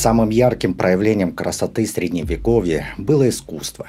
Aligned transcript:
Самым 0.00 0.30
ярким 0.30 0.72
проявлением 0.72 1.32
красоты 1.32 1.86
Средневековья 1.86 2.86
было 2.96 3.28
искусство. 3.28 3.88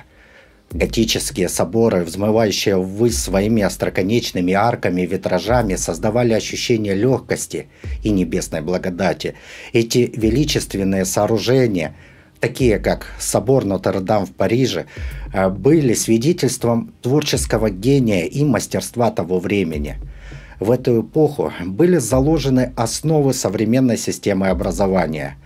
Готические 0.69 1.47
соборы, 1.47 2.03
взмывающие 2.03 2.75
ввысь 2.75 3.17
своими 3.17 3.63
остроконечными 3.63 4.51
арками 4.51 5.03
и 5.03 5.05
витражами, 5.05 5.75
создавали 5.75 6.33
ощущение 6.33 6.95
легкости 6.95 7.69
и 8.03 8.09
небесной 8.09 8.59
благодати. 8.59 9.35
Эти 9.71 10.11
величественные 10.13 11.05
сооружения, 11.05 11.95
такие 12.41 12.77
как 12.77 13.07
собор 13.17 13.63
Нотр-Дам 13.63 14.25
в 14.25 14.33
Париже, 14.33 14.87
э, 15.33 15.47
были 15.47 15.93
свидетельством 15.93 16.93
творческого 17.01 17.69
гения 17.69 18.25
и 18.25 18.43
мастерства 18.43 19.11
того 19.11 19.39
времени– 19.39 19.95
в 20.61 20.69
эту 20.69 21.01
эпоху 21.01 21.51
были 21.65 21.97
заложены 21.97 22.71
основы 22.75 23.33
современной 23.33 23.97
системы 23.97 24.49
образования. 24.49 25.37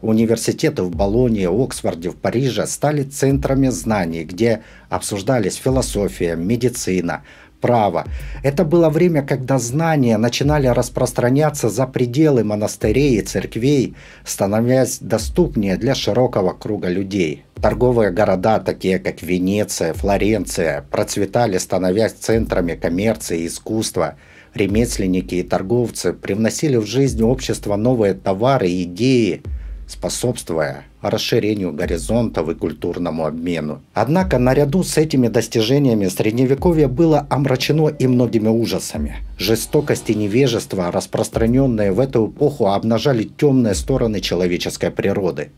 Университеты 0.00 0.84
в 0.84 0.90
Болонье, 0.90 1.48
Оксфорде, 1.48 2.10
в 2.10 2.16
Париже 2.16 2.66
стали 2.66 3.02
центрами 3.02 3.68
знаний, 3.68 4.24
где 4.24 4.62
обсуждались 4.88 5.56
философия, 5.56 6.36
медицина, 6.36 7.24
право. 7.60 8.06
Это 8.44 8.64
было 8.64 8.90
время, 8.90 9.22
когда 9.22 9.58
знания 9.58 10.16
начинали 10.16 10.68
распространяться 10.68 11.68
за 11.68 11.86
пределы 11.88 12.44
монастырей 12.44 13.18
и 13.18 13.22
церквей, 13.22 13.96
становясь 14.24 14.98
доступнее 15.00 15.76
для 15.76 15.96
широкого 15.96 16.52
круга 16.52 16.88
людей. 16.88 17.44
Торговые 17.60 18.12
города, 18.12 18.60
такие 18.60 19.00
как 19.00 19.20
Венеция, 19.22 19.94
Флоренция, 19.94 20.84
процветали, 20.92 21.58
становясь 21.58 22.12
центрами 22.12 22.76
коммерции 22.76 23.40
и 23.40 23.46
искусства– 23.48 24.14
ремесленники 24.54 25.36
и 25.36 25.42
торговцы 25.42 26.12
привносили 26.12 26.76
в 26.76 26.86
жизнь 26.86 27.22
общества 27.22 27.76
новые 27.76 28.14
товары 28.14 28.68
и 28.68 28.84
идеи, 28.84 29.42
способствуя 29.88 30.84
расширению 31.00 31.72
горизонтов 31.72 32.48
и 32.48 32.54
культурному 32.54 33.26
обмену. 33.26 33.80
Однако 33.94 34.38
наряду 34.38 34.84
с 34.84 34.96
этими 34.96 35.28
достижениями 35.28 36.06
Средневековье 36.06 36.86
было 36.86 37.26
омрачено 37.30 37.88
и 37.88 38.06
многими 38.06 38.48
ужасами. 38.48 39.16
Жестокость 39.38 40.10
и 40.10 40.14
невежество, 40.14 40.92
распространенные 40.92 41.90
в 41.92 41.98
эту 41.98 42.28
эпоху, 42.28 42.68
обнажали 42.68 43.24
темные 43.24 43.74
стороны 43.74 44.20
человеческой 44.20 44.90
природы. 44.90 45.50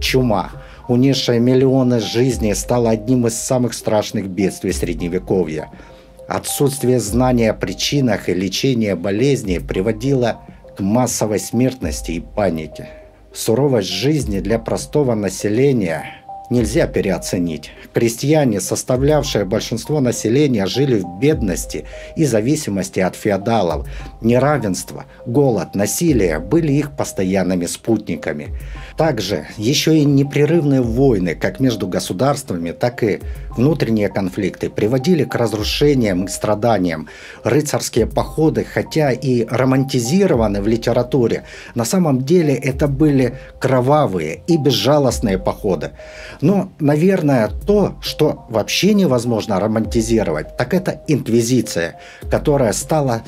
Чума, 0.00 0.50
унесшая 0.88 1.38
миллионы 1.38 2.00
жизней, 2.00 2.54
стала 2.54 2.90
одним 2.90 3.26
из 3.26 3.34
самых 3.34 3.74
страшных 3.74 4.28
бедствий 4.28 4.72
Средневековья– 4.72 5.70
Отсутствие 6.26 7.00
знания 7.00 7.50
о 7.50 7.54
причинах 7.54 8.30
и 8.30 8.34
лечении 8.34 8.94
болезней 8.94 9.58
приводило 9.58 10.40
к 10.76 10.80
массовой 10.80 11.38
смертности 11.38 12.12
и 12.12 12.20
панике. 12.20 12.88
Суровость 13.34 13.88
жизни 13.88 14.38
для 14.38 14.60
простого 14.60 15.16
населения 15.16 16.24
нельзя 16.50 16.86
переоценить. 16.86 17.72
Крестьяне, 17.92 18.60
составлявшие 18.60 19.44
большинство 19.44 20.00
населения, 20.00 20.66
жили 20.66 21.00
в 21.00 21.18
бедности 21.18 21.84
и 22.14 22.24
зависимости 22.26 23.00
от 23.00 23.16
феодалов. 23.16 23.88
Неравенство, 24.20 25.06
голод, 25.26 25.74
насилие 25.74 26.38
были 26.38 26.72
их 26.72 26.96
постоянными 26.96 27.66
спутниками. 27.66 28.56
Также 28.96 29.46
еще 29.56 29.98
и 29.98 30.04
непрерывные 30.04 30.82
войны, 30.82 31.34
как 31.34 31.58
между 31.58 31.88
государствами, 31.88 32.70
так 32.70 33.02
и 33.02 33.20
внутренние 33.56 34.08
конфликты, 34.08 34.70
приводили 34.70 35.24
к 35.24 35.34
разрушениям 35.34 36.24
и 36.24 36.28
страданиям. 36.28 37.08
Рыцарские 37.42 38.06
походы, 38.06 38.64
хотя 38.64 39.10
и 39.12 39.44
романтизированы 39.44 40.62
в 40.62 40.68
литературе, 40.68 41.44
на 41.74 41.84
самом 41.84 42.22
деле 42.22 42.54
это 42.54 42.88
были 42.88 43.34
кровавые 43.60 44.42
и 44.46 44.56
безжалостные 44.56 45.38
походы. 45.38 45.92
Но, 46.40 46.70
наверное, 46.78 47.50
то, 47.66 47.96
что 48.00 48.46
вообще 48.48 48.94
невозможно 48.94 49.60
романтизировать, 49.60 50.56
так 50.56 50.74
это 50.74 51.02
инквизиция, 51.08 52.00
которая 52.30 52.72
стала 52.72 53.22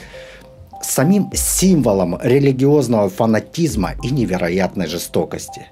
самим 0.82 1.30
символом 1.34 2.18
религиозного 2.22 3.08
фанатизма 3.08 3.92
и 4.02 4.10
невероятной 4.10 4.86
жестокости. 4.86 5.66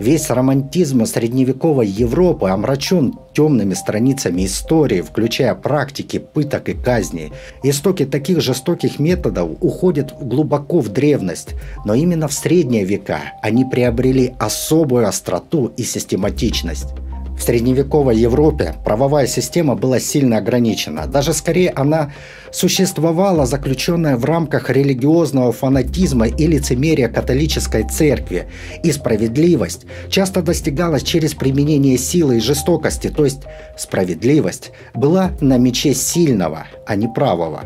Весь 0.00 0.30
романтизм 0.30 1.04
средневековой 1.06 1.88
Европы 1.88 2.48
омрачен 2.48 3.14
темными 3.32 3.74
страницами 3.74 4.46
истории, 4.46 5.00
включая 5.00 5.54
практики 5.54 6.18
пыток 6.18 6.68
и 6.68 6.74
казни. 6.74 7.32
Истоки 7.62 8.04
таких 8.04 8.40
жестоких 8.40 8.98
методов 8.98 9.50
уходят 9.60 10.14
глубоко 10.20 10.80
в 10.80 10.88
древность, 10.88 11.54
но 11.84 11.94
именно 11.94 12.28
в 12.28 12.32
средние 12.32 12.84
века 12.84 13.20
они 13.42 13.64
приобрели 13.64 14.34
особую 14.38 15.08
остроту 15.08 15.72
и 15.76 15.82
систематичность. 15.82 16.94
В 17.38 17.42
средневековой 17.44 18.16
Европе 18.18 18.74
правовая 18.84 19.28
система 19.28 19.76
была 19.76 20.00
сильно 20.00 20.38
ограничена. 20.38 21.06
Даже 21.06 21.32
скорее 21.32 21.70
она 21.70 22.12
существовала 22.50 23.46
заключенная 23.46 24.16
в 24.16 24.24
рамках 24.24 24.70
религиозного 24.70 25.52
фанатизма 25.52 26.26
и 26.26 26.46
лицемерия 26.46 27.08
католической 27.08 27.84
церкви. 27.88 28.48
И 28.82 28.90
справедливость 28.90 29.86
часто 30.10 30.42
достигалась 30.42 31.04
через 31.04 31.34
применение 31.34 31.96
силы 31.96 32.38
и 32.38 32.40
жестокости, 32.40 33.08
то 33.08 33.24
есть 33.24 33.42
справедливость 33.76 34.72
была 34.94 35.30
на 35.40 35.58
мече 35.58 35.94
сильного, 35.94 36.66
а 36.86 36.96
не 36.96 37.06
правого. 37.06 37.64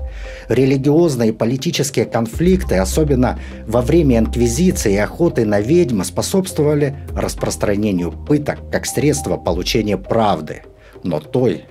Религиозные 0.49 1.31
и 1.31 1.33
политические 1.33 2.05
конфликты, 2.05 2.77
особенно 2.77 3.39
во 3.67 3.81
время 3.81 4.19
инквизиции 4.19 4.93
и 4.93 4.99
охоты 4.99 5.47
на 5.47 5.61
ведьм, 5.61 6.03
способствовали 6.03 6.95
распространению 7.17 8.13
пыток 8.13 8.59
как 8.71 8.85
средство 8.85 9.39
получения 9.39 9.62
получения 9.63 9.97
правды, 9.97 10.63
но 11.05 11.21
той, 11.21 11.67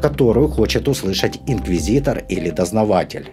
которую 0.00 0.46
хочет 0.46 0.86
услышать 0.86 1.40
инквизитор 1.48 2.22
или 2.28 2.50
дознаватель. 2.50 3.30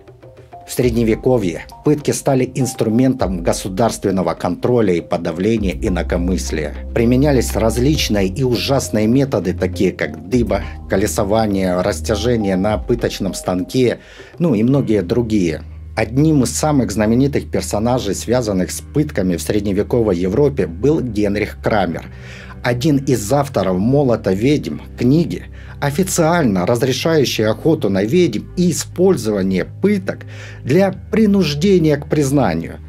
В 0.68 0.74
Средневековье 0.74 1.66
пытки 1.84 2.10
стали 2.10 2.52
инструментом 2.56 3.44
государственного 3.44 4.34
контроля 4.34 4.96
и 4.96 5.02
подавления 5.02 5.78
инакомыслия. 5.80 6.74
Применялись 6.96 7.56
различные 7.56 8.28
и 8.28 8.42
ужасные 8.42 9.06
методы, 9.06 9.54
такие 9.54 9.92
как 9.92 10.30
дыба, 10.30 10.62
колесование, 10.90 11.80
растяжение 11.82 12.56
на 12.56 12.80
пыточном 12.80 13.36
станке, 13.36 14.00
ну 14.40 14.56
и 14.56 14.64
многие 14.64 15.04
другие. 15.04 15.62
Одним 15.96 16.42
из 16.42 16.50
самых 16.50 16.92
знаменитых 16.92 17.52
персонажей, 17.52 18.16
связанных 18.16 18.72
с 18.72 18.82
пытками 18.82 19.36
в 19.36 19.42
средневековой 19.44 20.18
Европе, 20.18 20.66
был 20.66 21.02
Генрих 21.02 21.60
Крамер– 21.62 22.06
один 22.66 22.98
из 22.98 23.32
авторов 23.32 23.78
«Молота 23.78 24.34
ведьм» 24.34 24.80
книги, 24.98 25.44
официально 25.80 26.66
разрешающий 26.66 27.46
охоту 27.46 27.90
на 27.90 28.04
ведьм 28.04 28.46
и 28.58 28.72
использование 28.72 29.68
пыток 29.84 30.26
для 30.64 30.92
принуждения 31.12 31.96
к 31.96 32.10
признанию. 32.10 32.80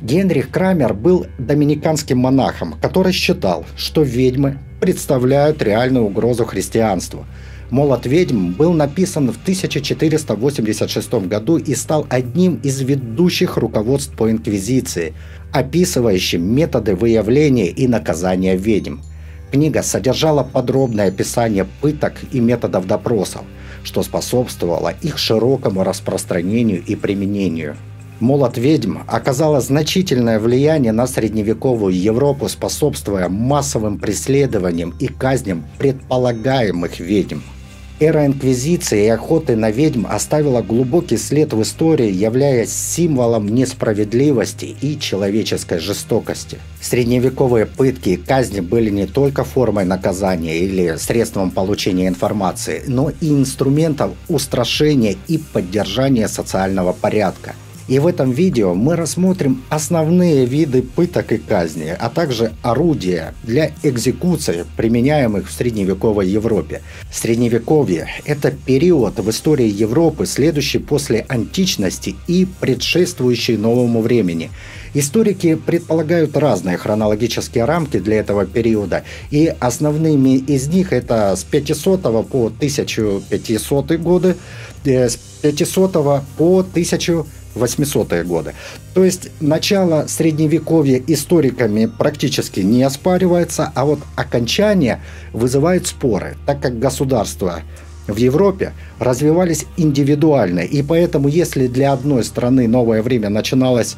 Генрих 0.00 0.50
Крамер 0.50 0.94
был 0.94 1.26
доминиканским 1.38 2.18
монахом, 2.18 2.76
который 2.80 3.10
считал, 3.10 3.66
что 3.76 4.02
ведьмы 4.02 4.58
представляют 4.80 5.60
реальную 5.60 6.04
угрозу 6.04 6.44
христианству. 6.44 7.26
«Молот 7.68 8.06
ведьм» 8.06 8.52
был 8.52 8.72
написан 8.74 9.32
в 9.32 9.42
1486 9.42 11.14
году 11.26 11.56
и 11.56 11.74
стал 11.74 12.06
одним 12.10 12.60
из 12.62 12.80
ведущих 12.80 13.56
руководств 13.56 14.14
по 14.16 14.30
инквизиции, 14.30 15.14
описывающим 15.50 16.44
методы 16.44 16.94
выявления 16.94 17.66
и 17.66 17.88
наказания 17.88 18.54
ведьм– 18.54 18.98
Книга 19.50 19.82
содержала 19.82 20.42
подробное 20.42 21.08
описание 21.08 21.66
пыток 21.80 22.14
и 22.32 22.40
методов 22.40 22.86
допросов, 22.86 23.42
что 23.84 24.02
способствовало 24.02 24.92
их 25.02 25.18
широкому 25.18 25.84
распространению 25.84 26.82
и 26.84 26.96
применению. 26.96 27.76
Молот 28.18 28.56
ведьм 28.56 28.98
оказала 29.06 29.60
значительное 29.60 30.40
влияние 30.40 30.92
на 30.92 31.06
средневековую 31.06 31.94
Европу, 31.94 32.48
способствуя 32.48 33.28
массовым 33.28 33.98
преследованиям 33.98 34.94
и 34.98 35.06
казням 35.06 35.64
предполагаемых 35.78 36.98
ведьм– 36.98 37.40
Эра 37.98 38.26
Инквизиции 38.26 39.06
и 39.06 39.08
охоты 39.08 39.56
на 39.56 39.70
ведьм 39.70 40.04
оставила 40.06 40.60
глубокий 40.60 41.16
след 41.16 41.54
в 41.54 41.62
истории, 41.62 42.12
являясь 42.12 42.70
символом 42.70 43.48
несправедливости 43.48 44.76
и 44.82 44.98
человеческой 45.00 45.78
жестокости. 45.78 46.58
Средневековые 46.82 47.64
пытки 47.64 48.10
и 48.10 48.16
казни 48.16 48.60
были 48.60 48.90
не 48.90 49.06
только 49.06 49.44
формой 49.44 49.86
наказания 49.86 50.58
или 50.58 50.96
средством 50.98 51.50
получения 51.50 52.06
информации, 52.08 52.82
но 52.86 53.10
и 53.22 53.30
инструментом 53.30 54.14
устрашения 54.28 55.16
и 55.26 55.38
поддержания 55.38 56.28
социального 56.28 56.92
порядка. 56.92 57.54
И 57.88 58.00
в 58.00 58.06
этом 58.06 58.32
видео 58.32 58.74
мы 58.74 58.96
рассмотрим 58.96 59.62
основные 59.68 60.44
виды 60.44 60.82
пыток 60.82 61.30
и 61.32 61.38
казни, 61.38 61.94
а 61.96 62.10
также 62.10 62.52
орудия 62.62 63.32
для 63.44 63.70
экзекуции, 63.84 64.64
применяемых 64.76 65.48
в 65.48 65.52
средневековой 65.52 66.28
Европе. 66.28 66.82
Средневековье– 67.12 68.08
это 68.24 68.50
период 68.50 69.20
в 69.20 69.30
истории 69.30 69.68
Европы, 69.68 70.26
следующий 70.26 70.78
после 70.78 71.24
античности 71.28 72.16
и 72.26 72.48
предшествующий 72.60 73.56
новому 73.56 74.00
времени. 74.00 74.50
Историки 74.94 75.54
предполагают 75.54 76.36
разные 76.36 76.78
хронологические 76.78 77.66
рамки 77.66 77.98
для 77.98 78.16
этого 78.16 78.46
периода, 78.46 79.04
и 79.30 79.54
основными 79.60 80.38
из 80.38 80.68
них 80.68 80.92
это 80.92 81.36
с 81.36 81.44
500 81.44 82.02
по 82.26 82.46
1500 82.46 83.96
годы, 83.98 84.36
э, 84.84 85.08
с 85.08 85.16
500 85.42 86.24
по 86.36 86.62
1000 86.62 87.26
800-е 87.56 88.24
годы. 88.24 88.54
То 88.94 89.04
есть 89.04 89.30
начало 89.40 90.06
средневековья 90.08 91.02
историками 91.06 91.86
практически 91.86 92.60
не 92.60 92.82
оспаривается, 92.82 93.72
а 93.74 93.84
вот 93.84 94.00
окончание 94.14 95.00
вызывает 95.32 95.86
споры, 95.86 96.36
так 96.46 96.60
как 96.60 96.78
государства 96.78 97.60
в 98.06 98.16
Европе 98.16 98.72
развивались 98.98 99.66
индивидуально, 99.76 100.60
и 100.60 100.82
поэтому 100.82 101.28
если 101.28 101.66
для 101.66 101.92
одной 101.92 102.24
страны 102.24 102.68
новое 102.68 103.02
время 103.02 103.30
начиналось 103.30 103.96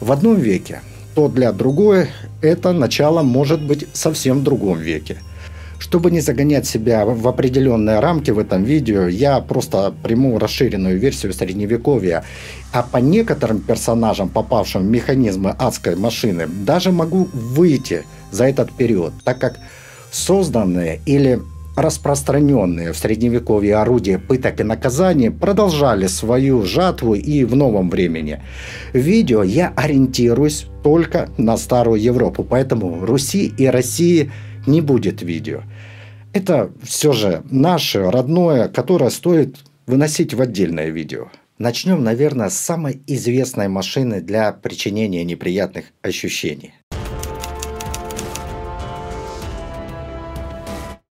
в 0.00 0.12
одном 0.12 0.36
веке, 0.36 0.82
то 1.14 1.28
для 1.28 1.52
другой 1.52 2.08
это 2.42 2.72
начало 2.72 3.22
может 3.22 3.60
быть 3.60 3.86
совсем 3.92 4.40
в 4.40 4.42
другом 4.44 4.78
веке– 4.78 5.18
чтобы 5.80 6.10
не 6.10 6.20
загонять 6.20 6.66
себя 6.66 7.04
в 7.06 7.26
определенные 7.26 8.00
рамки 8.00 8.30
в 8.30 8.38
этом 8.38 8.62
видео, 8.64 9.08
я 9.08 9.40
просто 9.40 9.92
приму 10.02 10.38
расширенную 10.38 10.98
версию 10.98 11.32
средневековья. 11.32 12.22
А 12.72 12.82
по 12.82 12.98
некоторым 12.98 13.60
персонажам, 13.60 14.28
попавшим 14.28 14.82
в 14.82 14.90
механизмы 14.90 15.56
адской 15.58 15.96
машины, 15.96 16.46
даже 16.46 16.92
могу 16.92 17.28
выйти 17.32 18.04
за 18.30 18.44
этот 18.44 18.70
период, 18.72 19.14
так 19.24 19.38
как 19.38 19.58
созданные 20.12 21.00
или 21.06 21.40
распространенные 21.76 22.92
в 22.92 22.98
средневековье 22.98 23.76
орудия 23.76 24.18
пыток 24.18 24.60
и 24.60 24.64
наказаний 24.64 25.30
продолжали 25.30 26.08
свою 26.08 26.62
жатву 26.66 27.14
и 27.14 27.44
в 27.44 27.56
новом 27.56 27.88
времени. 27.88 28.42
В 28.92 28.98
видео 28.98 29.42
я 29.42 29.72
ориентируюсь 29.76 30.66
только 30.82 31.30
на 31.38 31.56
старую 31.56 32.02
Европу, 32.02 32.44
поэтому 32.44 33.06
Руси 33.06 33.50
и 33.56 33.64
России– 33.66 34.30
не 34.66 34.80
будет 34.80 35.22
видео. 35.22 35.62
Это 36.32 36.72
все 36.82 37.12
же 37.12 37.42
наше 37.50 38.10
родное, 38.10 38.68
которое 38.68 39.10
стоит 39.10 39.56
выносить 39.86 40.34
в 40.34 40.40
отдельное 40.40 40.90
видео. 40.90 41.28
Начнем, 41.58 42.02
наверное, 42.02 42.48
с 42.48 42.56
самой 42.56 43.02
известной 43.06 43.68
машины 43.68 44.20
для 44.20 44.52
причинения 44.52 45.24
неприятных 45.24 45.86
ощущений. 46.02 46.72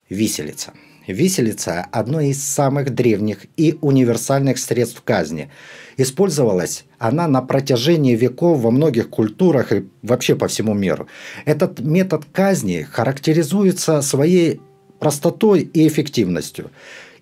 Виселица. 0.09 0.73
Виселица– 1.07 1.88
одно 1.92 2.21
из 2.21 2.44
самых 2.44 2.94
древних 2.94 3.45
и 3.57 3.77
универсальных 3.81 4.59
средств 4.59 5.01
казни. 5.03 5.50
Использовалась 5.98 6.86
она 7.00 7.27
на 7.27 7.42
протяжении 7.42 8.15
веков 8.15 8.59
во 8.59 8.71
многих 8.71 9.09
культурах 9.09 9.71
и 9.74 9.86
вообще 10.03 10.36
по 10.36 10.48
всему 10.48 10.74
миру. 10.74 11.07
Этот 11.45 11.80
метод 11.80 12.25
казни 12.31 12.88
характеризуется 12.89 14.01
своей 14.01 14.62
простотой 15.00 15.62
и 15.62 15.88
эффективностью. 15.88 16.71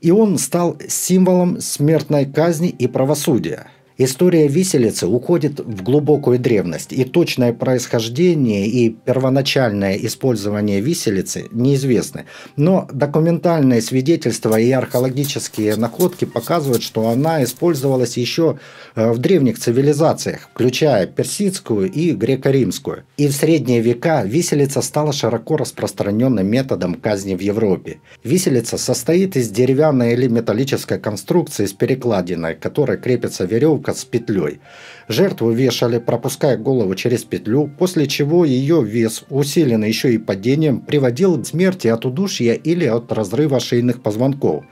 И 0.02 0.12
он 0.12 0.38
стал 0.38 0.78
символом 0.88 1.62
смертной 1.62 2.26
казни 2.26 2.70
и 2.70 2.88
правосудия– 2.88 3.68
История 4.01 4.48
виселицы 4.48 5.07
уходит 5.07 5.60
в 5.60 5.84
глубокую 5.84 6.40
древность, 6.40 6.94
и 6.94 7.04
точное 7.04 7.51
происхождение 7.51 8.66
и 8.66 8.92
первоначальное 8.92 9.98
использование 9.98 10.80
виселицы 10.80 11.50
неизвестны. 11.51 12.24
Но 12.56 12.88
документальные 12.94 13.81
свидетельства 13.81 14.57
и 14.57 14.72
археологические 14.72 15.75
находки 15.75 16.24
показывают, 16.24 16.81
что 16.81 17.10
она 17.10 17.44
использовалась 17.44 18.16
еще 18.16 18.57
э, 18.96 19.12
в 19.12 19.18
древних 19.18 19.60
цивилизациях, 19.60 20.48
включая 20.54 21.06
персидскую 21.06 21.92
и 21.92 22.13
греко-римскую. 22.13 23.04
И 23.18 23.28
в 23.28 23.34
средние 23.34 23.81
века 23.81 24.24
виселица 24.24 24.81
стала 24.81 25.12
широко 25.12 25.57
распространенным 25.57 26.48
методом 26.48 26.94
казни 26.94 27.36
в 27.36 27.42
Европе. 27.42 28.00
Виселица 28.24 28.78
состоит 28.78 29.36
из 29.36 29.50
деревянной 29.50 30.13
или 30.13 30.30
металлической 30.30 31.00
конструкции 31.00 31.66
с 31.66 31.74
перекладиной, 31.74 32.56
к 32.56 32.62
которой 32.62 32.98
крепится 32.98 33.44
веревка 33.44 33.88
веревка 33.89 33.94
с 33.94 34.06
петлей. 34.06 34.59
Жертву 35.07 35.51
вешали, 35.51 36.00
пропуская 36.00 36.57
голову 36.57 36.95
через 36.95 37.24
петлю, 37.24 37.69
после 37.80 38.07
чего 38.07 38.45
ее 38.45 38.83
вес, 38.83 39.24
усиленный 39.30 39.88
еще 39.88 40.13
и 40.13 40.18
падением, 40.18 40.81
приводил 40.81 41.38
к 41.38 41.47
смерти 41.47 41.88
от 41.88 42.06
удушья 42.06 42.53
или 42.53 42.86
от 42.86 43.12
разрыва 43.12 43.59
шейных 43.59 44.01
позвонков. 44.01 44.63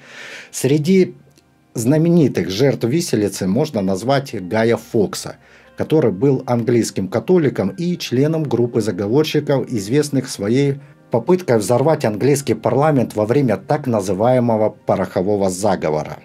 Среди 0.52 1.16
знаменитых 1.74 2.50
жертв 2.50 2.86
виселицы 2.86 3.48
можно 3.48 3.82
назвать 3.82 4.36
Гая 4.50 4.78
Фокса, 4.78 5.36
который 5.78 6.12
был 6.12 6.44
английским 6.46 7.08
католиком 7.08 7.70
и 7.70 7.98
членом 7.98 8.44
группы 8.44 8.82
заговорщиков, 8.82 9.68
известных 9.72 10.30
своей 10.30 10.76
попыткой 11.12 11.58
взорвать 11.58 12.06
английский 12.06 12.56
парламент 12.56 13.16
во 13.16 13.26
время 13.26 13.58
так 13.58 13.88
называемого 13.88 14.70
порохового 14.70 15.50
заговора. 15.50 16.18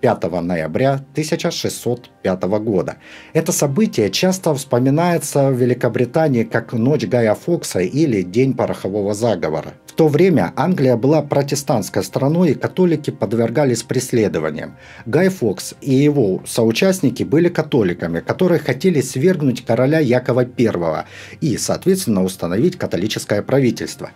5 0.00 0.42
ноября 0.42 0.94
1605 0.94 2.42
года. 2.42 2.96
Это 3.32 3.52
событие 3.52 4.10
часто 4.10 4.54
вспоминается 4.54 5.50
в 5.50 5.54
Великобритании 5.54 6.44
как 6.44 6.72
Ночь 6.72 7.04
Гая 7.04 7.34
Фокса 7.34 7.80
или 7.80 8.22
День 8.22 8.54
порохового 8.54 9.14
заговора. 9.14 9.74
В 9.86 9.92
то 9.92 10.08
время 10.08 10.52
Англия 10.56 10.96
была 10.96 11.20
протестантской 11.20 12.02
страной, 12.02 12.52
и 12.52 12.54
католики 12.54 13.10
подвергались 13.10 13.82
преследованиям. 13.82 14.76
Гай 15.04 15.28
Фокс 15.28 15.74
и 15.82 15.92
его 15.92 16.42
соучастники 16.46 17.22
были 17.22 17.48
католиками, 17.48 18.20
которые 18.20 18.60
хотели 18.60 19.02
свергнуть 19.02 19.64
короля 19.64 19.98
Якова 19.98 20.46
I 20.58 21.04
и, 21.42 21.58
соответственно, 21.58 22.24
установить 22.24 22.78
католическое 22.78 23.42
правительство. 23.42 24.12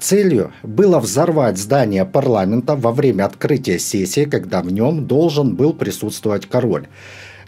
Целью 0.00 0.52
было 0.62 0.98
взорвать 0.98 1.58
здание 1.58 2.06
парламента 2.06 2.74
во 2.74 2.90
время 2.90 3.26
открытия 3.26 3.78
сессии, 3.78 4.24
когда 4.24 4.62
в 4.62 4.72
нем 4.72 5.06
должен 5.06 5.54
был 5.54 5.74
присутствовать 5.74 6.46
король. 6.46 6.88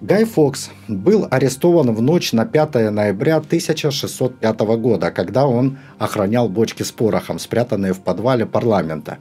Гай 0.02 0.26
Фокс 0.26 0.68
был 0.86 1.26
арестован 1.30 1.94
в 1.94 2.02
ночь 2.02 2.34
на 2.34 2.44
5 2.44 2.90
ноября 2.90 3.36
1605 3.36 4.60
года, 4.76 5.10
когда 5.10 5.46
он 5.46 5.78
охранял 5.98 6.50
бочки 6.50 6.82
с 6.82 6.92
порохом, 6.92 7.38
спрятанные 7.38 7.94
в 7.94 8.00
подвале 8.00 8.44
парламента. 8.44 9.16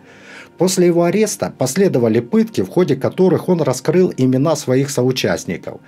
После 0.57 0.87
его 0.87 1.05
ареста 1.05 1.53
последовали 1.57 2.19
пытки, 2.19 2.61
в 2.61 2.69
ходе 2.69 2.97
которых 2.97 3.47
он 3.47 3.61
раскрыл 3.61 4.13
имена 4.17 4.57
своих 4.57 4.89
соучастников. 4.89 5.79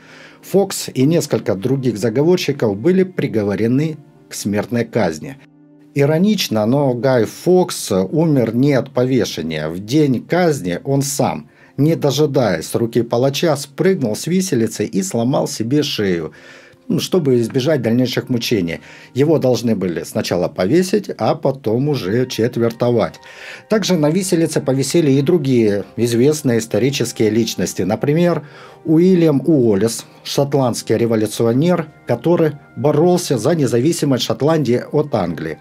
Фокс 0.44 0.90
и 0.94 1.06
несколько 1.06 1.56
других 1.56 1.98
заговорщиков 1.98 2.78
были 2.78 3.04
приговорены 3.04 3.98
к 4.30 4.34
смертной 4.34 4.86
казни– 4.86 5.38
Иронично, 5.96 6.66
но 6.66 6.94
Гай 6.96 7.26
Фокс 7.26 7.92
умер 7.92 8.56
не 8.56 8.74
от 8.74 8.92
повешения. 8.92 9.70
В 9.70 9.80
день 9.80 10.26
казни 10.26 10.80
он 10.84 11.04
сам, 11.04 11.50
не 11.78 11.96
дожидаясь 11.96 12.74
руки 12.74 13.04
палача, 13.04 13.56
спрыгнул 13.56 14.16
с 14.16 14.26
виселицы 14.26 14.86
и 14.86 15.04
сломал 15.04 15.48
себе 15.48 15.84
шею 15.84 16.34
чтобы 17.00 17.40
избежать 17.42 17.82
дальнейших 17.82 18.30
мучений. 18.30 18.82
Его 19.14 19.40
должны 19.40 19.76
были 19.76 20.04
сначала 20.04 20.48
повесить, 20.48 21.10
а 21.18 21.36
потом 21.36 21.90
уже 21.90 22.26
четвертовать. 22.28 23.20
Также 23.70 23.96
на 23.96 24.10
виселице 24.10 24.62
повесили 24.62 25.12
и 25.12 25.22
другие 25.22 25.86
известные 25.98 26.60
исторические 26.60 27.30
личности. 27.30 27.84
Например, 27.84 28.46
Уильям 28.86 29.42
Уоллес, 29.46 30.06
шотландский 30.24 30.98
революционер, 30.98 31.88
который 32.06 32.54
боролся 32.76 33.38
за 33.38 33.56
независимость 33.56 34.24
Шотландии 34.24 34.84
от 34.92 35.14
Англии. 35.16 35.60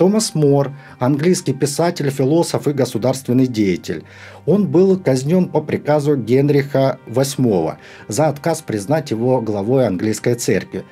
Томас 0.00 0.34
Мор, 0.34 0.72
английский 0.98 1.52
писатель, 1.52 2.08
философ 2.08 2.66
и 2.66 2.72
государственный 2.72 3.46
деятель. 3.46 4.02
Он 4.46 4.66
был 4.66 4.98
казнен 4.98 5.46
по 5.46 5.60
приказу 5.60 6.16
Генриха 6.16 6.98
VIII 7.06 7.74
за 8.08 8.28
отказ 8.28 8.62
признать 8.62 9.10
его 9.10 9.42
главой 9.42 9.86
английской 9.86 10.36
церкви. 10.36 10.84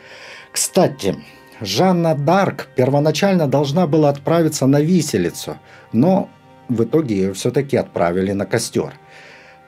Кстати, 0.52 1.16
Жанна 1.62 2.14
Дарк 2.14 2.68
первоначально 2.76 3.48
должна 3.48 3.86
была 3.86 4.10
отправиться 4.10 4.66
на 4.66 4.82
виселицу, 4.82 5.56
но 5.94 6.28
в 6.68 6.84
итоге 6.84 7.16
ее 7.16 7.32
все-таки 7.32 7.78
отправили 7.78 8.32
на 8.32 8.44
костер. 8.44 8.92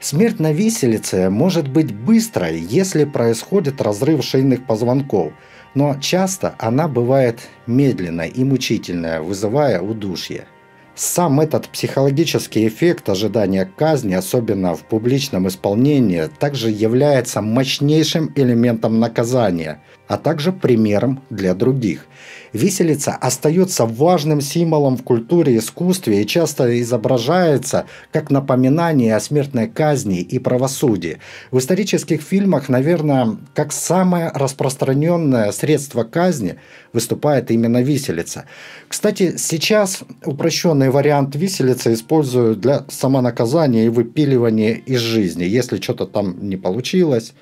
Смерть 0.00 0.38
на 0.38 0.52
виселице 0.52 1.30
может 1.30 1.66
быть 1.66 1.94
быстрой, 1.94 2.60
если 2.60 3.04
происходит 3.04 3.80
разрыв 3.80 4.22
шейных 4.22 4.66
позвонков– 4.66 5.32
но 5.74 5.96
часто 6.00 6.54
она 6.58 6.88
бывает 6.88 7.40
медленная 7.66 8.26
и 8.26 8.44
мучительная, 8.44 9.20
вызывая 9.20 9.80
удушье. 9.80 10.46
Сам 10.94 11.40
этот 11.40 11.68
психологический 11.68 12.68
эффект 12.68 13.08
ожидания 13.08 13.64
казни, 13.64 14.12
особенно 14.12 14.74
в 14.74 14.82
публичном 14.82 15.48
исполнении, 15.48 16.28
также 16.38 16.70
является 16.70 17.40
мощнейшим 17.40 18.32
элементом 18.34 19.00
наказания, 19.00 19.82
а 20.10 20.16
также 20.16 20.50
примером 20.50 21.22
для 21.30 21.54
других. 21.54 22.06
Виселица 22.52 23.12
остается 23.12 23.86
важным 23.86 24.40
символом 24.40 24.96
в 24.96 25.04
культуре 25.04 25.54
и 25.54 25.58
искусстве 25.58 26.20
и 26.20 26.26
часто 26.26 26.80
изображается 26.80 27.86
как 28.10 28.28
напоминание 28.28 29.14
о 29.14 29.20
смертной 29.20 29.68
казни 29.68 30.20
и 30.20 30.40
правосудии. 30.40 31.18
В 31.52 31.60
исторических 31.60 32.22
фильмах, 32.22 32.68
наверное, 32.68 33.36
как 33.54 33.70
самое 33.70 34.32
распространенное 34.34 35.52
средство 35.52 36.02
казни 36.02 36.56
выступает 36.92 37.52
именно 37.52 37.80
виселица. 37.80 38.46
Кстати, 38.88 39.36
сейчас 39.36 40.00
упрощенный 40.24 40.90
вариант 40.90 41.36
виселицы 41.36 41.92
используют 41.92 42.58
для 42.58 42.84
самонаказания 42.88 43.86
и 43.86 43.90
выпиливания 43.90 44.72
из 44.72 44.98
жизни. 44.98 45.44
Если 45.44 45.80
что-то 45.80 46.06
там 46.06 46.48
не 46.48 46.56
получилось, 46.56 47.32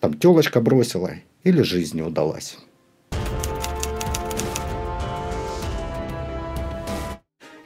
там 0.00 0.14
телочка 0.14 0.60
бросила 0.60 1.12
или 1.44 1.62
жизнь 1.62 1.96
не 1.96 2.02
удалась. 2.02 2.58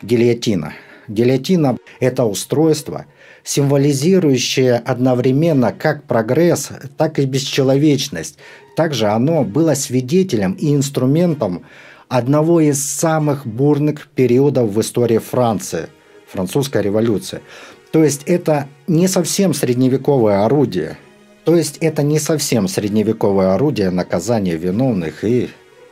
Гильотина. 0.02 0.75
Гильотина– 1.09 1.78
это 2.00 2.25
устройство, 2.25 3.07
символизирующее 3.43 4.76
одновременно 4.76 5.73
как 5.73 6.04
прогресс, 6.04 6.71
так 6.97 7.19
и 7.19 7.26
бесчеловечность. 7.26 8.38
Также 8.76 9.07
оно 9.07 9.45
было 9.45 9.75
свидетелем 9.75 10.52
и 10.52 10.75
инструментом 10.75 11.64
одного 12.09 12.61
из 12.61 12.85
самых 12.85 13.47
бурных 13.47 14.09
периодов 14.09 14.71
в 14.71 14.81
истории 14.81 15.19
Франции– 15.19 15.88
французская 16.35 16.83
революция. 16.83 17.43
То 17.93 18.02
есть 18.02 18.23
это 18.26 18.69
не 18.87 19.09
совсем 19.09 19.54
средневековое 19.54 20.45
орудие. 20.45 20.99
То 21.44 21.56
есть 21.56 21.76
это 21.78 22.02
не 22.02 22.18
совсем 22.18 22.68
средневековое 22.68 23.54
орудие 23.54 23.90
наказания 23.90 24.56
виновных 24.56 25.24
и 25.24 25.50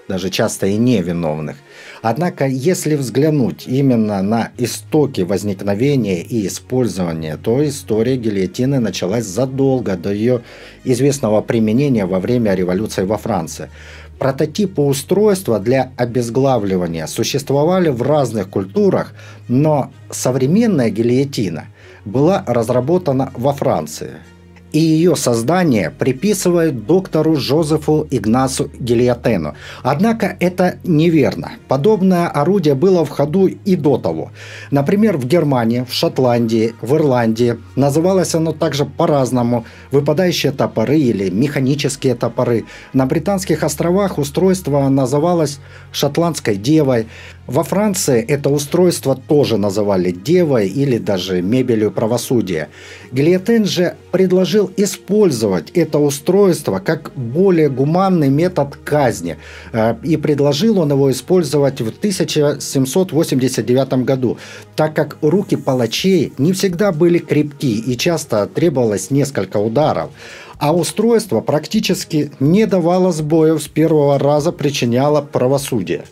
даже 0.08 0.30
часто 0.30 0.66
и 0.66 0.76
невиновных. 0.76 1.56
Однако, 2.02 2.46
если 2.46 2.96
взглянуть 2.96 3.66
именно 3.66 4.22
на 4.22 4.50
истоки 4.58 5.20
возникновения 5.20 6.22
и 6.22 6.46
использования, 6.46 7.36
то 7.36 7.66
история 7.66 8.16
гильотины 8.16 8.80
началась 8.80 9.24
задолго 9.24 9.96
до 9.96 10.12
ее 10.12 10.42
известного 10.84 11.40
применения 11.40 12.06
во 12.06 12.18
время 12.18 12.54
революции 12.54 13.04
во 13.04 13.16
Франции. 13.16 13.70
Прототипы 14.18 14.82
устройства 14.82 15.58
для 15.58 15.92
обезглавливания 15.96 17.06
существовали 17.06 17.88
в 17.88 18.02
разных 18.02 18.48
культурах, 18.48 19.14
но 19.48 19.92
современная 20.10 20.90
гильотина 20.90 21.66
была 22.04 22.44
разработана 22.46 23.32
во 23.34 23.52
Франции– 23.52 24.10
и 24.72 24.78
ее 24.78 25.16
создание 25.16 25.90
приписывают 25.90 26.86
доктору 26.86 27.36
Жозефу 27.36 28.06
Игнасу 28.10 28.70
Гильотену. 28.78 29.54
Однако 29.82 30.36
это 30.40 30.76
неверно. 30.84 31.52
Подобное 31.68 32.28
орудие 32.28 32.74
было 32.74 33.04
в 33.04 33.10
ходу 33.10 33.46
и 33.46 33.76
до 33.76 33.98
того. 33.98 34.32
Например, 34.70 35.16
в 35.16 35.26
Германии, 35.26 35.84
в 35.88 35.92
Шотландии, 35.92 36.74
в 36.80 36.94
Ирландии 36.94 37.58
называлось 37.76 38.34
оно 38.34 38.52
также 38.52 38.84
по-разному– 38.84 39.64
выпадающие 39.92 40.50
топоры 40.52 40.98
или 40.98 41.30
механические 41.30 42.14
топоры. 42.14 42.64
На 42.92 43.06
Британских 43.06 43.62
островах 43.62 44.18
устройство 44.18 44.88
называлось 44.88 45.60
шотландской 45.92 46.56
девой. 46.56 47.06
Во 47.48 47.64
Франции 47.64 48.22
это 48.22 48.50
устройство 48.50 49.16
тоже 49.16 49.56
называли 49.56 50.12
девой 50.12 50.68
или 50.68 50.98
даже 50.98 51.42
мебелью 51.42 51.90
правосудия. 51.90 52.68
Гильотен 53.10 53.64
же 53.64 53.96
предложил 54.12 54.70
использовать 54.76 55.70
это 55.70 55.98
устройство 55.98 56.78
как 56.78 57.10
более 57.16 57.68
гуманный 57.68 58.28
метод 58.28 58.76
казни. 58.76 59.38
Э, 59.72 59.96
и 60.04 60.16
предложил 60.16 60.78
он 60.78 60.92
его 60.92 61.10
использовать 61.10 61.80
в 61.80 61.88
1789 61.88 63.92
году, 64.04 64.38
так 64.76 64.94
как 64.94 65.18
руки 65.20 65.56
палачей 65.56 66.32
не 66.38 66.52
всегда 66.52 66.92
были 66.92 67.18
крепки 67.18 67.80
и 67.80 67.96
часто 67.96 68.46
требовалось 68.46 69.10
несколько 69.10 69.56
ударов 69.56 70.10
а 70.58 70.72
устройство 70.72 71.40
практически 71.40 72.30
не 72.38 72.66
давало 72.66 73.10
сбоев 73.10 73.60
с 73.60 73.66
первого 73.66 74.16
раза 74.16 74.52
причиняло 74.52 75.20
правосудие. 75.20 76.04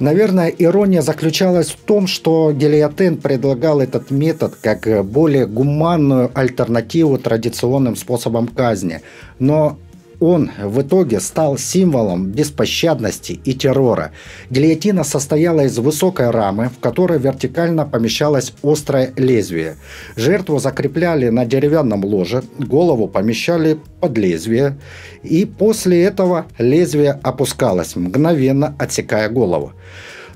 Наверное, 0.00 0.48
ирония 0.48 1.02
заключалась 1.02 1.70
в 1.70 1.76
том, 1.76 2.08
что 2.08 2.52
Гелиотен 2.52 3.16
предлагал 3.16 3.80
этот 3.80 4.10
метод 4.10 4.54
как 4.60 5.04
более 5.04 5.46
гуманную 5.46 6.30
альтернативу 6.34 7.16
традиционным 7.16 7.94
способам 7.94 8.48
казни. 8.48 9.02
Но 9.38 9.78
он 10.24 10.50
в 10.58 10.80
итоге 10.80 11.20
стал 11.20 11.58
символом 11.58 12.30
беспощадности 12.30 13.32
и 13.44 13.52
террора. 13.52 14.12
Гильотина 14.48 15.04
состояла 15.04 15.66
из 15.66 15.76
высокой 15.78 16.30
рамы, 16.30 16.70
в 16.70 16.80
которой 16.80 17.18
вертикально 17.18 17.84
помещалось 17.84 18.54
острое 18.62 19.12
лезвие. 19.16 19.76
Жертву 20.16 20.58
закрепляли 20.58 21.28
на 21.28 21.44
деревянном 21.44 22.06
ложе, 22.06 22.42
голову 22.58 23.06
помещали 23.06 23.78
под 24.00 24.16
лезвие, 24.16 24.78
и 25.22 25.44
после 25.44 26.02
этого 26.04 26.46
лезвие 26.58 27.20
опускалось, 27.22 27.94
мгновенно 27.94 28.74
отсекая 28.78 29.28
голову. 29.28 29.72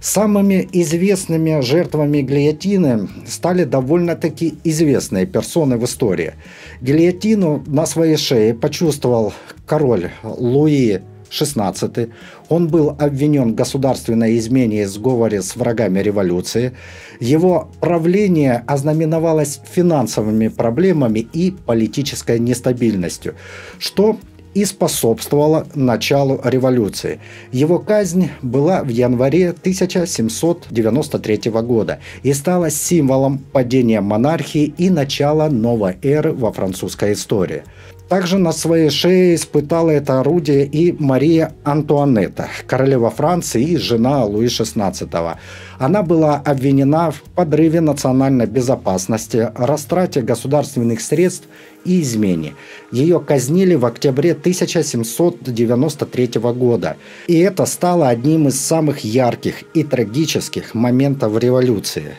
Самыми 0.00 0.68
известными 0.72 1.60
жертвами 1.60 2.22
гильотины 2.22 3.08
стали 3.26 3.64
довольно-таки 3.64 4.54
известные 4.64 5.26
персоны 5.26 5.76
в 5.76 5.84
истории. 5.84 6.34
Гильотину 6.80 7.64
на 7.66 7.84
своей 7.86 8.16
шее 8.16 8.54
почувствовал 8.54 9.32
король 9.66 10.10
Луи 10.22 11.00
XVI. 11.30 12.10
Он 12.48 12.68
был 12.68 12.96
обвинен 12.98 13.52
в 13.52 13.54
государственной 13.54 14.38
измене 14.38 14.82
и 14.82 14.86
сговоре 14.86 15.42
с 15.42 15.56
врагами 15.56 16.00
революции. 16.00 16.72
Его 17.20 17.70
правление 17.80 18.64
ознаменовалось 18.66 19.60
финансовыми 19.70 20.48
проблемами 20.48 21.20
и 21.20 21.50
политической 21.50 22.38
нестабильностью, 22.38 23.34
что 23.78 24.18
и 24.58 24.64
способствовала 24.64 25.68
началу 25.76 26.40
революции. 26.42 27.20
Его 27.52 27.78
казнь 27.78 28.30
была 28.42 28.82
в 28.82 28.88
январе 28.88 29.50
1793 29.50 31.50
года 31.62 32.00
и 32.24 32.32
стала 32.32 32.68
символом 32.68 33.38
падения 33.38 34.00
монархии 34.00 34.74
и 34.76 34.90
начала 34.90 35.48
новой 35.48 35.96
эры 36.02 36.32
во 36.32 36.52
французской 36.52 37.12
истории– 37.12 37.62
также 38.08 38.38
на 38.38 38.52
своей 38.52 38.90
шее 38.90 39.34
испытала 39.34 39.90
это 39.90 40.20
орудие 40.20 40.64
и 40.64 40.94
Мария 40.98 41.52
Антуанетта, 41.64 42.48
королева 42.66 43.10
Франции 43.10 43.62
и 43.62 43.76
жена 43.76 44.24
Луи 44.24 44.46
XVI. 44.46 45.36
Она 45.78 46.02
была 46.02 46.36
обвинена 46.36 47.10
в 47.10 47.22
подрыве 47.34 47.80
национальной 47.80 48.46
безопасности, 48.46 49.50
растрате 49.54 50.22
государственных 50.22 51.00
средств 51.00 51.48
и 51.84 52.00
измене. 52.00 52.54
Ее 52.90 53.20
казнили 53.20 53.74
в 53.74 53.84
октябре 53.84 54.32
1793 54.32 56.40
года. 56.40 56.96
И 57.26 57.38
это 57.38 57.66
стало 57.66 58.08
одним 58.08 58.48
из 58.48 58.60
самых 58.60 59.04
ярких 59.04 59.62
и 59.74 59.84
трагических 59.84 60.74
моментов 60.74 61.38
революции. 61.38 62.16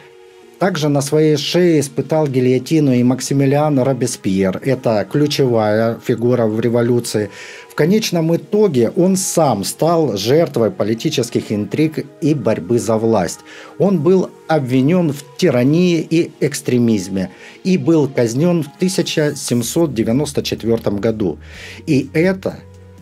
Также 0.60 0.89
на 0.89 1.01
своей 1.01 1.38
шее 1.38 1.80
испытал 1.80 2.28
гильотину 2.28 2.92
и 2.92 3.01
Максимилиан 3.01 3.80
Робеспьер. 3.80 4.62
Это 4.66 5.08
ключевая 5.10 5.98
фигура 6.06 6.48
в 6.48 6.60
революции. 6.60 7.30
В 7.70 7.75
конечном 7.75 8.36
итоге 8.36 8.89
он 8.89 9.16
сам 9.16 9.63
стал 9.63 10.18
жертвой 10.18 10.70
политических 10.70 11.54
интриг 11.54 12.06
и 12.20 12.34
борьбы 12.34 12.78
за 12.78 12.98
власть. 12.98 13.39
Он 13.78 14.01
был 14.01 14.32
обвинен 14.50 15.13
в 15.13 15.24
тирании 15.38 16.01
и 16.01 16.34
экстремизме 16.42 17.32
и 17.63 17.78
был 17.78 18.10
казнен 18.10 18.63
в 18.63 18.68
1794 18.75 20.98
году. 20.98 21.39
И 21.88 22.10
это 22.12 22.60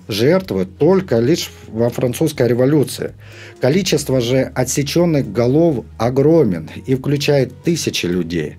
жертвы 0.07 0.65
только 0.65 1.19
лишь 1.19 1.51
во 1.67 1.89
французской 1.89 2.47
революции. 2.47 3.13
Количество 3.59 4.21
же 4.21 4.51
отсеченных 4.55 5.29
голов 5.31 5.83
огромен 5.97 6.69
и 6.85 6.95
включает 6.95 7.63
тысячи 7.63 8.05
людей. 8.05 8.55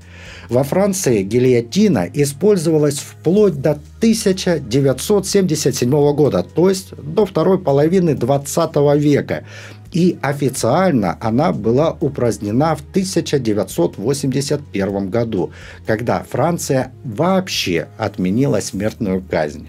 Во 0.48 0.64
Франции 0.64 1.22
гильотина 1.22 2.08
использовалась 2.12 2.98
вплоть 2.98 3.60
до 3.60 3.78
1977 3.98 5.90
года, 6.14 6.42
то 6.42 6.68
есть 6.70 6.94
до 6.96 7.26
второй 7.26 7.58
половины 7.58 8.14
20 8.14 8.76
века. 8.96 9.44
И 9.92 10.18
официально 10.20 11.16
она 11.20 11.52
была 11.52 11.96
упразднена 12.00 12.74
в 12.76 12.80
1981 12.90 15.10
году, 15.10 15.52
когда 15.86 16.24
Франция 16.28 16.92
вообще 17.04 17.86
отменила 17.96 18.60
смертную 18.60 19.22
казнь. 19.22 19.68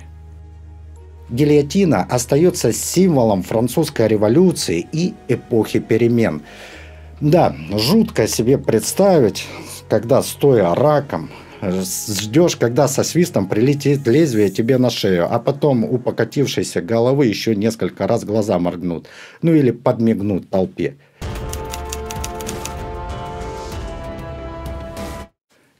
Гильотина 1.29 2.03
остается 2.09 2.73
символом 2.73 3.43
французской 3.43 4.07
революции 4.07 4.87
и 4.91 5.13
эпохи 5.27 5.79
перемен. 5.79 6.41
Да, 7.21 7.55
жутко 7.71 8.27
себе 8.27 8.57
представить, 8.57 9.45
когда 9.89 10.23
стоя 10.23 10.73
раком, 10.73 11.29
ждешь, 11.61 12.55
когда 12.55 12.87
со 12.87 13.03
свистом 13.03 13.47
прилетит 13.47 14.07
лезвие 14.07 14.49
тебе 14.49 14.77
на 14.77 14.89
шею, 14.89 15.27
а 15.29 15.39
потом 15.39 15.83
у 15.83 15.97
покатившейся 15.99 16.81
головы 16.81 17.27
еще 17.27 17.55
несколько 17.55 18.07
раз 18.07 18.23
глаза 18.23 18.57
моргнут, 18.57 19.07
ну 19.41 19.53
или 19.53 19.71
подмигнут 19.71 20.49
толпе. 20.49 20.95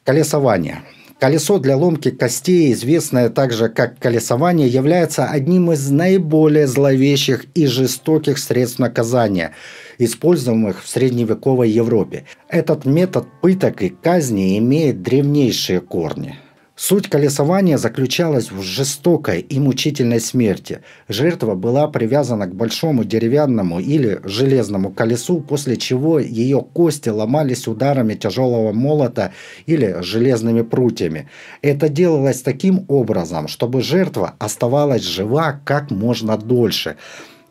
Колесование. 0.04 0.82
Колесо 1.20 1.60
для 1.60 1.76
ломки 1.76 2.12
костей, 2.12 2.72
известное 2.72 3.30
также 3.30 3.68
как 3.68 4.00
колесование, 4.00 4.70
является 4.70 5.26
одним 5.26 5.74
из 5.74 5.90
наиболее 5.90 6.66
зловещих 6.66 7.46
и 7.56 7.68
жестоких 7.68 8.38
средств 8.38 8.80
наказания, 8.80 9.52
используемых 9.98 10.82
в 10.82 10.88
средневековой 10.88 11.70
Европе. 11.70 12.24
Этот 12.48 12.86
метод 12.86 13.28
пыток 13.42 13.82
и 13.82 13.90
казни 13.90 14.58
имеет 14.60 15.02
древнейшие 15.02 15.82
корни– 15.82 16.36
Суть 16.82 17.10
колесования 17.10 17.78
заключалась 17.78 18.52
в 18.52 18.62
жестокой 18.62 19.42
и 19.42 19.60
мучительной 19.60 20.22
смерти. 20.22 20.80
Жертва 21.10 21.56
была 21.56 21.90
привязана 21.90 22.48
к 22.48 22.56
большому 22.56 23.04
деревянному 23.04 23.82
или 23.82 24.22
железному 24.24 24.90
колесу, 24.90 25.42
после 25.42 25.76
чего 25.76 26.20
ее 26.20 26.62
кости 26.62 27.10
ломались 27.10 27.68
ударами 27.68 28.14
тяжелого 28.14 28.72
молота 28.72 29.34
или 29.66 29.98
железными 30.00 30.62
прутьями. 30.62 31.28
Это 31.62 31.90
делалось 31.90 32.42
таким 32.42 32.86
образом, 32.88 33.50
чтобы 33.50 33.82
жертва 33.82 34.36
оставалась 34.40 35.04
жива 35.04 35.60
как 35.66 35.92
можно 35.92 36.38
дольше. 36.38 36.96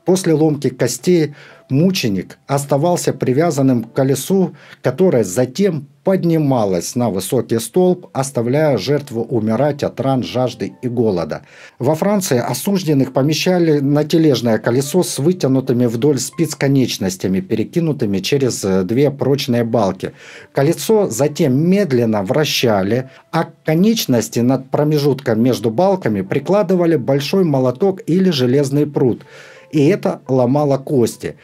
После 0.08 0.32
ломки 0.32 0.70
костей 0.70 1.34
мученик 1.68 2.38
оставался 2.46 3.12
привязанным 3.12 3.84
к 3.84 3.92
колесу, 3.92 4.56
которое 4.80 5.22
затем 5.22 5.86
поднималось 6.02 6.96
на 6.96 7.10
высокий 7.10 7.58
столб, 7.58 8.06
оставляя 8.14 8.78
жертву 8.78 9.20
умирать 9.22 9.82
от 9.82 10.00
ран, 10.00 10.22
жажды 10.22 10.72
и 10.80 10.88
голода. 10.88 11.42
Во 11.78 11.94
Франции 11.94 12.38
осужденных 12.38 13.12
помещали 13.12 13.80
на 13.80 14.02
тележное 14.04 14.56
колесо 14.56 15.02
с 15.02 15.18
вытянутыми 15.18 15.84
вдоль 15.84 16.18
спиц 16.18 16.54
конечностями, 16.54 17.40
перекинутыми 17.40 18.20
через 18.20 18.64
э, 18.64 18.84
две 18.84 19.10
прочные 19.10 19.64
балки. 19.64 20.12
Колесо 20.54 21.10
затем 21.10 21.54
медленно 21.68 22.22
вращали, 22.22 23.10
а 23.30 23.44
к 23.44 23.62
конечности 23.66 24.40
над 24.40 24.70
промежутком 24.70 25.42
между 25.42 25.70
балками 25.70 26.22
прикладывали 26.22 26.96
большой 26.96 27.44
молоток 27.44 28.00
или 28.06 28.30
железный 28.30 28.86
пруд– 28.86 29.20
и 29.70 29.87
это 29.87 30.22
ломало 30.28 30.78
кости. 30.78 31.37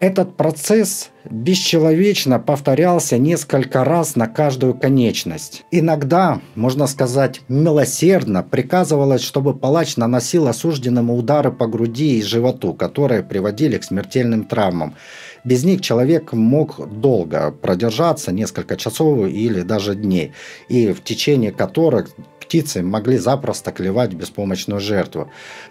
Этот 0.00 0.36
процесс 0.36 1.10
бесчеловечно 1.28 2.38
повторялся 2.38 3.18
несколько 3.18 3.82
раз 3.82 4.14
на 4.14 4.28
каждую 4.28 4.74
конечность. 4.74 5.64
Иногда, 5.72 6.40
можно 6.54 6.86
сказать, 6.86 7.40
милосердно 7.48 8.44
приказывалось, 8.44 9.22
чтобы 9.22 9.54
палач 9.54 9.96
наносил 9.96 10.46
осужденному 10.46 11.16
удары 11.16 11.50
по 11.50 11.66
груди 11.66 12.18
и 12.18 12.22
животу, 12.22 12.74
которые 12.74 13.24
приводили 13.24 13.76
к 13.76 13.82
смертельным 13.82 14.44
травмам. 14.44 14.94
Без 15.42 15.64
них 15.64 15.80
человек 15.80 16.32
мог 16.32 16.88
долго 17.00 17.50
продержаться, 17.50 18.30
несколько 18.30 18.76
часов 18.76 19.26
или 19.26 19.62
даже 19.62 19.96
дней, 19.96 20.32
и 20.68 20.92
в 20.92 21.02
течение 21.02 21.50
которых 21.50 22.10
птицы 22.48 22.82
могли 22.82 23.18
запросто 23.18 23.72
клевать 23.72 24.14
беспомощную 24.14 24.80
жертву. 24.80 25.30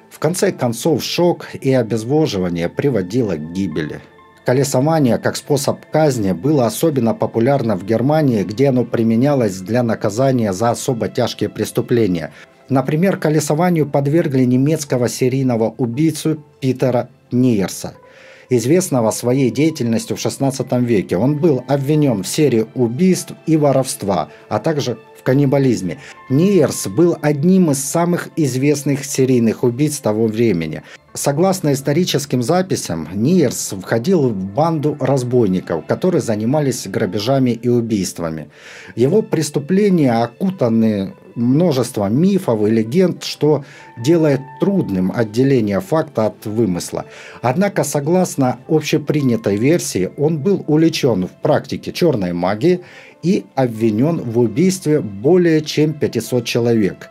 В 0.09 0.19
конце 0.19 0.51
концов, 0.51 1.03
шок 1.03 1.47
и 1.53 1.73
обезвоживание 1.73 2.69
приводило 2.69 3.35
к 3.35 3.51
гибели. 3.51 4.01
Колесование 4.45 5.17
как 5.17 5.35
способ 5.35 5.85
казни 5.91 6.31
было 6.31 6.65
особенно 6.65 7.13
популярно 7.13 7.75
в 7.75 7.83
Германии, 7.83 8.43
где 8.43 8.69
оно 8.69 8.85
применялось 8.85 9.57
для 9.59 9.83
наказания 9.83 10.53
за 10.53 10.71
особо 10.71 11.09
тяжкие 11.09 11.49
преступления. 11.49 12.31
Например, 12.69 13.17
колесованию 13.17 13.85
подвергли 13.89 14.45
немецкого 14.45 15.09
серийного 15.09 15.73
убийцу 15.77 16.43
Питера 16.61 17.09
Ниерса– 17.31 17.93
известного 18.49 19.11
своей 19.11 19.51
деятельностью 19.51 20.17
в 20.17 20.25
XVI 20.25 20.83
веке. 20.83 21.17
Он 21.17 21.37
был 21.37 21.63
обвинен 21.67 22.23
в 22.23 22.27
серии 22.27 22.65
убийств 22.75 23.33
и 23.45 23.57
воровства, 23.57 24.29
а 24.49 24.59
также 24.59 24.97
каннибализме. 25.27 25.99
Ниерс 26.29 26.87
был 26.87 27.17
одним 27.21 27.71
из 27.71 27.83
самых 27.83 28.29
известных 28.37 29.03
серийных 29.03 29.65
убийц 29.65 29.99
того 29.99 30.25
времени. 30.25 30.83
Согласно 31.13 31.73
историческим 31.73 32.41
записям, 32.41 33.09
Ниерс 33.13 33.73
входил 33.81 34.29
в 34.29 34.33
банду 34.33 34.95
разбойников, 35.01 35.85
которые 35.85 36.21
занимались 36.21 36.87
грабежами 36.87 37.49
и 37.49 37.67
убийствами. 37.67 38.49
Его 38.95 39.21
преступления 39.21 40.13
окутаны 40.13 41.13
множеством 41.37 42.19
мифов 42.19 42.67
и 42.67 42.69
легенд, 42.69 43.23
что 43.23 43.63
делает 43.97 44.41
трудным 44.59 45.11
отделение 45.15 45.79
факта 45.79 46.25
от 46.27 46.45
вымысла. 46.45 47.05
Однако, 47.41 47.83
согласно 47.83 48.59
общепринятой 48.67 49.55
версии, 49.55 50.11
он 50.17 50.39
был 50.39 50.63
увлечен 50.67 51.27
в 51.27 51.31
практике 51.41 51.93
черной 51.93 52.33
магии 52.33 52.81
и 53.23 53.45
обвинен 53.55 54.21
в 54.21 54.39
убийстве 54.39 54.99
более 54.99 55.61
чем 55.61 55.93
500 55.93 56.43
человек. 56.45 57.09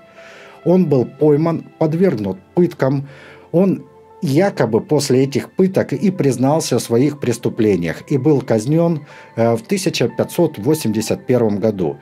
Он 0.65 0.87
был 0.87 1.05
пойман, 1.05 1.65
подвергнут 1.79 2.39
пыткам, 2.55 3.09
он 3.53 3.85
якобы 4.23 4.81
после 4.81 5.25
этих 5.25 5.53
пыток 5.53 5.93
и 5.93 6.11
признался 6.11 6.79
в 6.79 6.83
своих 6.83 7.21
преступлениях 7.21 8.03
и 8.11 8.19
был 8.19 8.41
казнен 8.41 9.07
э, 9.37 9.57
в 9.57 9.63
1581 9.63 11.61
году. 11.61 11.99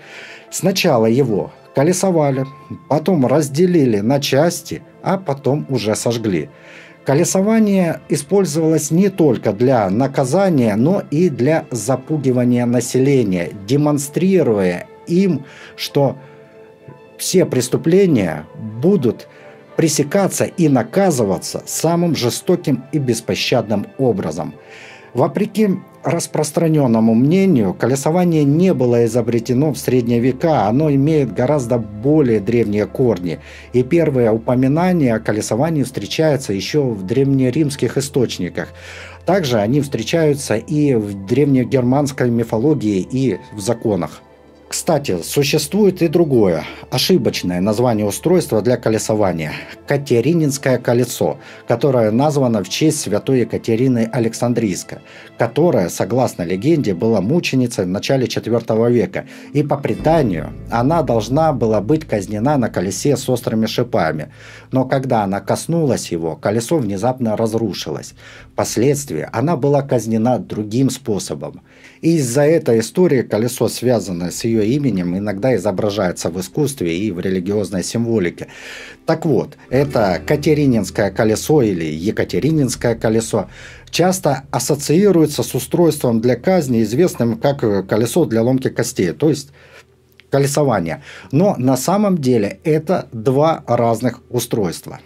Сначала 0.51 1.07
его 1.07 1.53
колесовали, 1.75 2.47
потом 2.89 3.27
разделили 3.27 4.01
на 4.01 4.21
части, 4.21 4.83
а 5.03 5.19
потом 5.19 5.67
уже 5.69 5.95
сожгли. 5.95 6.49
Колесование 7.05 8.01
использовалось 8.09 8.91
не 8.91 9.11
только 9.11 9.53
для 9.53 9.91
наказания, 9.91 10.75
но 10.75 11.03
и 11.11 11.29
для 11.29 11.67
запугивания 11.71 12.65
населения, 12.65 13.51
демонстрируя 13.67 14.87
им, 15.07 15.45
что 15.77 16.17
все 17.19 17.45
преступления 17.45 18.47
будут 18.81 19.29
пресекаться 19.77 20.45
и 20.45 20.69
наказываться 20.69 21.63
самым 21.67 22.17
жестоким 22.17 22.85
и 22.93 22.99
беспощадным 22.99 23.87
образом. 23.99 24.55
Вопреки 25.13 25.71
распространенному 26.05 27.15
мнению, 27.15 27.75
колесование 27.75 28.45
не 28.45 28.75
было 28.75 29.07
изобретено 29.07 29.73
в 29.73 29.79
средние 29.79 30.21
века, 30.21 30.67
оно 30.69 30.91
имеет 30.91 31.33
гораздо 31.33 31.79
более 31.79 32.41
древние 32.41 32.87
корни. 32.87 33.41
И 33.73 33.83
первые 33.83 34.31
упоминания 34.31 35.15
о 35.15 35.21
колесовании 35.21 35.83
встречаются 35.83 36.53
еще 36.53 36.83
в 36.83 37.05
древнеримских 37.05 37.97
источниках. 37.97 38.69
Также 39.25 39.59
они 39.59 39.81
встречаются 39.81 40.57
и 40.57 40.95
в 40.95 41.27
древнегерманской 41.27 42.31
мифологии 42.31 43.01
и 43.01 43.39
в 43.55 43.61
законах. 43.61 44.24
Кстати, 44.75 45.23
существует 45.23 46.03
и 46.03 46.09
другое, 46.09 46.65
ошибочное 46.91 47.61
название 47.61 48.05
устройства 48.07 48.61
для 48.61 48.77
колесования– 48.77 49.53
Катерининское 49.87 50.79
колесо, 50.79 51.39
которое 51.69 52.11
названо 52.11 52.65
в 52.65 52.69
честь 52.69 53.01
святой 53.01 53.41
Екатерины 53.41 54.11
Александрийской, 54.13 54.99
которая, 55.39 55.91
согласно 55.91 56.43
легенде, 56.43 56.93
была 56.93 57.21
мученицей 57.21 57.85
в 57.85 57.89
начале 57.89 58.27
IV 58.27 58.91
века, 58.91 59.27
и 59.53 59.63
по 59.63 59.77
преданию 59.77 60.53
она 60.73 61.03
должна 61.03 61.53
была 61.53 61.81
быть 61.81 62.05
казнена 62.05 62.57
на 62.57 62.69
колесе 62.69 63.17
с 63.17 63.29
острыми 63.29 63.67
шипами. 63.67 64.33
Но 64.73 64.87
когда 64.87 65.23
она 65.23 65.41
коснулась 65.41 66.11
его, 66.11 66.35
колесо 66.35 66.79
внезапно 66.79 67.37
разрушилось. 67.37 68.15
Впоследствии 68.53 69.29
она 69.33 69.57
была 69.57 69.83
казнена 69.83 70.41
другим 70.41 70.91
способом. 70.91 71.63
И 72.05 72.17
из-за 72.17 72.43
этой 72.43 72.81
истории 72.81 73.23
колесо, 73.23 73.67
связанное 73.67 74.31
с 74.31 74.45
ее 74.45 74.67
именем, 74.67 75.17
иногда 75.17 75.57
изображается 75.57 76.29
в 76.29 76.39
искусстве 76.39 76.99
и 76.99 77.11
в 77.11 77.19
религиозной 77.19 77.83
символике. 77.83 78.49
Так 79.07 79.25
вот, 79.25 79.57
это 79.71 80.21
Катерининское 80.27 81.11
колесо 81.11 81.63
или 81.63 81.87
Екатерининское 81.87 82.95
колесо 82.95 83.49
часто 83.89 84.43
ассоциируется 84.51 85.43
с 85.43 85.55
устройством 85.55 86.21
для 86.21 86.37
казни, 86.37 86.83
известным 86.83 87.39
как 87.39 87.89
колесо 87.89 88.27
для 88.27 88.43
ломки 88.43 88.69
костей, 88.69 89.13
то 89.13 89.31
есть 89.31 89.49
колесование. 90.29 91.03
Но 91.33 91.55
на 91.57 91.79
самом 91.79 92.19
деле 92.19 92.61
это 92.65 93.09
два 93.13 93.65
разных 93.67 94.21
устройства. 94.29 95.01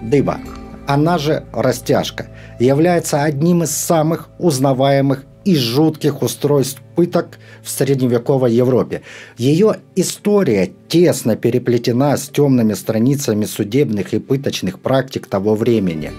Дыба 0.00 0.40
она 0.86 1.18
же 1.18 1.44
растяжка, 1.52 2.28
является 2.58 3.22
одним 3.22 3.62
из 3.62 3.70
самых 3.70 4.28
узнаваемых 4.38 5.24
и 5.44 5.54
жутких 5.54 6.22
устройств 6.22 6.82
пыток 6.96 7.38
в 7.62 7.70
средневековой 7.70 8.52
Европе. 8.52 9.02
Ее 9.38 9.76
история 9.94 10.72
тесно 10.88 11.36
переплетена 11.36 12.16
с 12.16 12.28
темными 12.28 12.74
страницами 12.74 13.44
судебных 13.44 14.12
и 14.12 14.18
пыточных 14.18 14.80
практик 14.80 15.28
того 15.28 15.54
времени. 15.54 16.10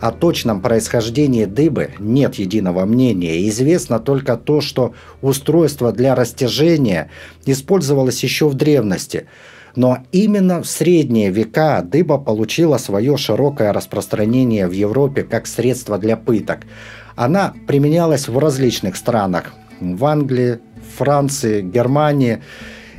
О 0.00 0.12
точном 0.12 0.62
происхождении 0.62 1.44
дыбы 1.44 1.90
нет 1.98 2.36
единого 2.36 2.84
мнения. 2.84 3.48
Известно 3.48 3.98
только 3.98 4.36
то, 4.36 4.60
что 4.60 4.94
устройство 5.22 5.90
для 5.90 6.14
растяжения 6.14 7.10
использовалось 7.46 8.22
еще 8.22 8.48
в 8.48 8.54
древности. 8.54 9.26
Но 9.76 9.98
именно 10.12 10.62
в 10.62 10.66
средние 10.66 11.30
века 11.30 11.82
дыба 11.82 12.18
получила 12.18 12.78
свое 12.78 13.16
широкое 13.16 13.72
распространение 13.72 14.66
в 14.66 14.72
Европе 14.72 15.22
как 15.22 15.46
средство 15.46 15.98
для 15.98 16.16
пыток. 16.16 16.60
Она 17.16 17.54
применялась 17.66 18.28
в 18.28 18.38
различных 18.38 18.96
странах. 18.96 19.54
В 19.80 20.04
Англии, 20.04 20.58
Франции, 20.96 21.62
Германии– 21.62 22.42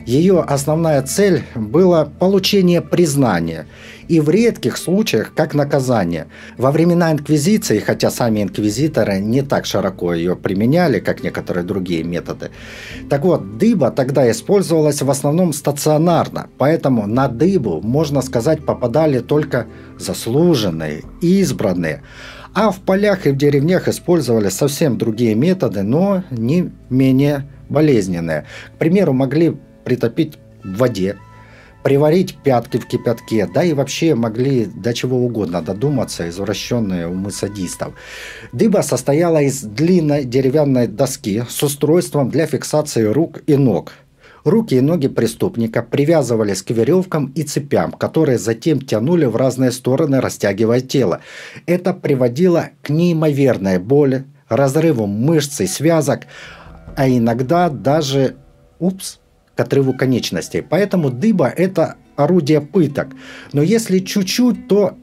ее 0.09 0.39
основная 0.39 1.03
цель 1.03 1.43
была 1.53 2.05
получение 2.05 2.81
признания 2.81 3.67
и 4.09 4.19
в 4.19 4.29
редких 4.29 4.75
случаях 4.75 5.33
как 5.35 5.53
наказание. 5.53 6.27
Во 6.57 6.71
времена 6.71 7.11
инквизиции, 7.11 7.79
хотя 7.79 8.09
сами 8.09 8.43
инквизиторы 8.43 9.19
не 9.19 9.43
так 9.43 9.65
широко 9.65 10.13
ее 10.13 10.35
применяли, 10.35 10.99
как 10.99 11.23
некоторые 11.23 11.63
другие 11.63 12.03
методы, 12.03 12.49
так 13.09 13.23
вот, 13.23 13.57
дыба 13.57 13.91
тогда 13.91 14.29
использовалась 14.29 15.01
в 15.01 15.09
основном 15.09 15.53
стационарно, 15.53 16.49
поэтому 16.57 17.07
на 17.07 17.27
дыбу, 17.27 17.81
можно 17.81 18.21
сказать, 18.21 18.65
попадали 18.65 19.19
только 19.19 19.67
заслуженные, 19.99 21.03
избранные, 21.21 22.01
а 22.55 22.71
в 22.71 22.79
полях 22.79 23.27
и 23.27 23.31
в 23.31 23.37
деревнях 23.37 23.87
использовали 23.87 24.49
совсем 24.49 24.97
другие 24.97 25.35
методы, 25.35 25.83
но 25.83 26.23
не 26.31 26.71
менее 26.89 27.47
болезненные. 27.69 28.45
К 28.75 28.79
примеру, 28.79 29.13
могли 29.13 29.55
притопить 29.85 30.39
в 30.63 30.77
воде, 30.77 31.17
приварить 31.83 32.37
пятки 32.37 32.77
в 32.77 32.87
кипятке, 32.87 33.47
да 33.47 33.63
и 33.63 33.73
вообще 33.73 34.15
могли 34.15 34.65
до 34.65 34.93
чего 34.93 35.17
угодно 35.17 35.61
додуматься 35.61 36.27
извращенные 36.29 37.07
умы 37.07 37.31
садистов. 37.31 37.93
Дыба 38.51 38.81
состояла 38.81 39.41
из 39.41 39.61
длинной 39.61 40.25
деревянной 40.25 40.87
доски 40.87 41.43
с 41.47 41.63
устройством 41.63 42.29
для 42.29 42.45
фиксации 42.47 43.03
рук 43.03 43.41
и 43.47 43.55
ног. 43.55 43.93
Руки 44.43 44.75
и 44.75 44.81
ноги 44.81 45.07
преступника 45.07 45.83
привязывались 45.83 46.61
к 46.61 46.71
веревкам 46.71 47.31
и 47.35 47.43
цепям, 47.43 47.91
которые 47.91 48.37
затем 48.37 48.81
тянули 48.81 49.25
в 49.25 49.35
разные 49.35 49.71
стороны, 49.71 50.21
растягивая 50.21 50.79
тело. 50.79 51.19
Это 51.65 51.93
приводило 51.93 52.69
к 52.81 52.89
неимоверной 52.89 53.79
боли, 53.79 54.23
разрыву 54.47 55.07
мышц 55.07 55.59
и 55.61 55.67
связок, 55.67 56.21
а 56.95 57.07
иногда 57.07 57.69
даже, 57.69 58.35
упс, 58.79 59.19
к 59.59 59.61
отрыву 59.61 59.93
конечностей. 59.93 60.61
Поэтому 60.61 61.09
дыба– 61.09 61.47
это 61.57 61.95
орудие 62.15 62.61
пыток. 62.61 63.07
Но 63.51 63.61
если 63.61 63.99
чуть-чуть, 63.99 64.69
то 64.69 64.93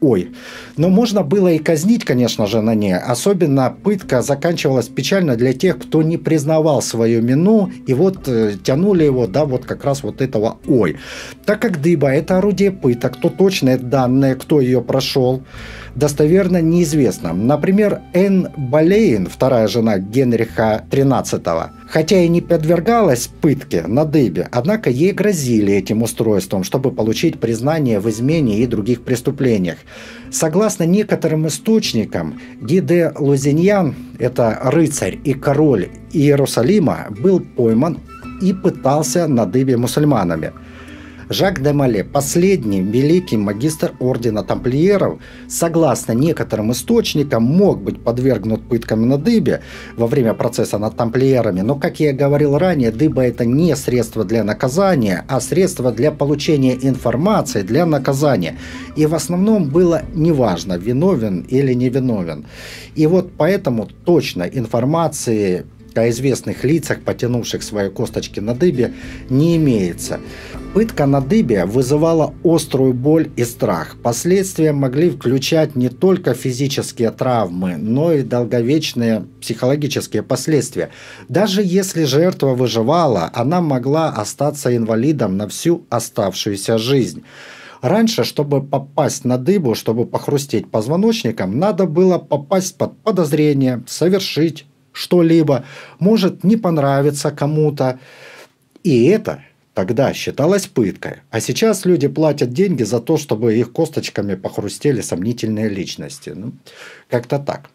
ой. 0.00 0.30
Но 0.76 0.88
можно 0.88 1.24
было 1.24 1.48
и 1.48 1.58
казнить, 1.58 2.04
конечно 2.04 2.46
же, 2.46 2.60
на 2.60 2.74
ней. 2.76 2.94
Особенно 2.94 3.70
пытка 3.70 4.22
заканчивалась 4.22 4.86
печально 4.86 5.34
для 5.34 5.52
тех, 5.52 5.78
кто 5.78 6.02
не 6.02 6.16
признавал 6.16 6.80
свою 6.80 7.22
мину, 7.22 7.72
и 7.88 7.94
вот 7.94 8.28
э, 8.28 8.52
тянули 8.62 9.02
его, 9.04 9.26
да, 9.26 9.44
вот 9.44 9.64
как 9.64 9.84
раз 9.84 10.04
вот 10.04 10.20
этого 10.20 10.58
ой. 10.68 10.96
Так 11.44 11.60
как 11.60 11.82
дыба– 11.82 12.08
это 12.12 12.38
орудие 12.38 12.70
пыток, 12.70 13.16
то 13.20 13.30
точные 13.30 13.78
данные, 13.78 14.36
кто 14.36 14.60
ее 14.60 14.80
прошел, 14.80 15.42
достоверно 15.94 16.60
неизвестно. 16.60 17.32
Например, 17.32 18.00
Энн 18.12 18.48
Болейн, 18.56 19.26
вторая 19.26 19.68
жена 19.68 19.98
Генриха 19.98 20.84
XIII, 20.90 21.70
хотя 21.88 22.22
и 22.22 22.28
не 22.28 22.40
подвергалась 22.40 23.28
пытке 23.40 23.82
на 23.86 24.04
дыбе, 24.04 24.48
однако 24.50 24.90
ей 24.90 25.12
грозили 25.12 25.72
этим 25.72 26.02
устройством, 26.02 26.64
чтобы 26.64 26.90
получить 26.90 27.38
признание 27.40 28.00
в 28.00 28.08
измене 28.10 28.58
и 28.58 28.66
других 28.66 29.02
преступлениях. 29.02 29.78
Согласно 30.30 30.84
некоторым 30.84 31.46
источникам, 31.46 32.40
Гиде 32.60 33.12
Лузиньян, 33.16 33.94
это 34.18 34.58
рыцарь 34.64 35.18
и 35.24 35.34
король 35.34 35.88
Иерусалима, 36.12 37.06
был 37.10 37.40
пойман 37.40 37.98
и 38.42 38.52
пытался 38.52 39.28
на 39.28 39.46
дыбе 39.46 39.76
мусульманами– 39.76 40.52
Жак 41.30 41.62
де 41.62 41.72
Мале, 41.72 42.04
последний 42.04 42.82
великий 42.82 43.36
магистр 43.38 43.92
ордена 43.98 44.42
тамплиеров, 44.42 45.18
согласно 45.48 46.12
некоторым 46.12 46.72
источникам, 46.72 47.44
мог 47.44 47.82
быть 47.82 48.02
подвергнут 48.04 48.68
пыткам 48.68 49.08
на 49.08 49.16
дыбе 49.16 49.60
во 49.96 50.06
время 50.06 50.34
процесса 50.34 50.78
над 50.78 50.96
тамплиерами, 50.96 51.62
но, 51.62 51.76
как 51.76 52.00
я 52.00 52.12
говорил 52.12 52.58
ранее, 52.58 52.90
дыба 52.90 53.22
это 53.22 53.44
не 53.44 53.74
средство 53.76 54.24
для 54.24 54.44
наказания, 54.44 55.24
а 55.28 55.40
средство 55.40 55.92
для 55.92 56.10
получения 56.10 56.74
информации 56.74 57.62
для 57.62 57.86
наказания. 57.86 58.56
И 58.96 59.06
в 59.06 59.14
основном 59.14 59.68
было 59.70 60.02
неважно, 60.14 60.74
виновен 60.74 61.46
или 61.48 61.74
невиновен. 61.74 62.44
И 62.94 63.06
вот 63.06 63.32
поэтому 63.36 63.88
точно 64.04 64.42
информации 64.42 65.64
о 65.94 66.08
известных 66.08 66.64
лицах, 66.64 67.00
потянувших 67.00 67.62
свои 67.62 67.88
косточки 67.88 68.40
на 68.40 68.54
дыбе, 68.54 68.92
не 69.30 69.56
имеется. 69.56 70.18
Пытка 70.74 71.06
на 71.06 71.20
дыбе 71.20 71.66
вызывала 71.66 72.34
острую 72.42 72.94
боль 72.94 73.30
и 73.36 73.44
страх. 73.44 73.94
Последствия 74.02 74.72
могли 74.72 75.08
включать 75.08 75.76
не 75.76 75.88
только 75.88 76.34
физические 76.34 77.12
травмы, 77.12 77.76
но 77.76 78.12
и 78.12 78.22
долговечные 78.22 79.24
психологические 79.40 80.24
последствия. 80.24 80.90
Даже 81.28 81.62
если 81.62 82.02
жертва 82.02 82.54
выживала, 82.54 83.30
она 83.34 83.60
могла 83.60 84.08
остаться 84.08 84.76
инвалидом 84.76 85.36
на 85.36 85.46
всю 85.46 85.86
оставшуюся 85.90 86.76
жизнь. 86.76 87.22
Раньше, 87.80 88.24
чтобы 88.24 88.60
попасть 88.60 89.24
на 89.24 89.38
дыбу, 89.38 89.76
чтобы 89.76 90.06
похрустеть 90.06 90.68
позвоночником, 90.72 91.56
надо 91.56 91.86
было 91.86 92.18
попасть 92.18 92.76
под 92.76 92.98
подозрение, 92.98 93.84
совершить 93.86 94.66
что-либо, 94.90 95.64
может 96.00 96.42
не 96.42 96.56
понравиться 96.56 97.30
кому-то. 97.30 98.00
И 98.82 99.04
это 99.04 99.40
тогда 99.74 100.14
считалось 100.14 100.66
пыткой. 100.66 101.16
А 101.30 101.40
сейчас 101.40 101.84
люди 101.84 102.08
платят 102.08 102.52
деньги 102.52 102.84
за 102.84 103.00
то, 103.00 103.16
чтобы 103.16 103.56
их 103.56 103.72
косточками 103.72 104.34
похрустели 104.36 105.00
сомнительные 105.00 105.68
личности. 105.68 106.30
Ну, 106.34 106.52
как-то 107.10 107.38
так. 107.38 107.70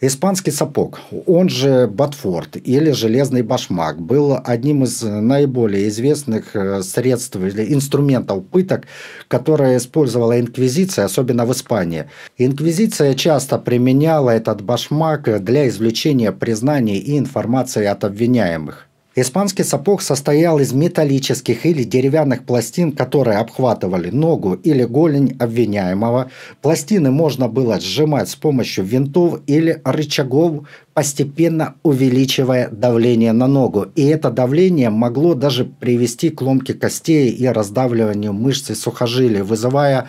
Испанский 0.00 0.52
сапог, 0.52 1.00
он 1.26 1.48
же 1.48 1.88
Батфорд 1.88 2.56
или 2.56 2.92
железный 2.92 3.42
башмак, 3.42 4.00
был 4.00 4.38
одним 4.44 4.84
из 4.84 5.02
наиболее 5.02 5.88
известных 5.88 6.54
э, 6.54 6.82
средств 6.82 7.34
или 7.34 7.74
инструментов 7.74 8.44
пыток, 8.46 8.84
которые 9.26 9.76
использовала 9.76 10.38
инквизиция, 10.38 11.06
особенно 11.06 11.46
в 11.46 11.52
Испании. 11.52 12.04
Инквизиция 12.36 13.14
часто 13.14 13.58
применяла 13.58 14.30
этот 14.30 14.62
башмак 14.62 15.42
для 15.42 15.66
извлечения 15.66 16.30
признаний 16.30 16.98
и 16.98 17.18
информации 17.18 17.86
от 17.86 18.04
обвиняемых. 18.04 18.87
Испанский 19.20 19.64
сапог 19.64 20.00
состоял 20.00 20.60
из 20.60 20.72
металлических 20.72 21.66
или 21.66 21.82
деревянных 21.82 22.44
пластин, 22.44 22.92
которые 22.92 23.38
обхватывали 23.38 24.10
ногу 24.10 24.54
или 24.54 24.84
голень 24.84 25.36
обвиняемого. 25.40 26.30
Пластины 26.62 27.10
можно 27.10 27.48
было 27.48 27.80
сжимать 27.80 28.28
с 28.28 28.36
помощью 28.36 28.84
винтов 28.84 29.40
или 29.48 29.80
рычагов, 29.84 30.68
постепенно 30.94 31.74
увеличивая 31.82 32.68
давление 32.68 33.32
на 33.32 33.48
ногу. 33.48 33.86
И 33.96 34.04
это 34.04 34.30
давление 34.30 34.90
могло 34.90 35.34
даже 35.34 35.64
привести 35.64 36.30
к 36.30 36.40
ломке 36.40 36.74
костей 36.74 37.30
и 37.30 37.46
раздавливанию 37.46 38.32
мышц 38.32 38.70
и 38.70 38.74
сухожилий, 38.74 39.42
вызывая 39.42 40.06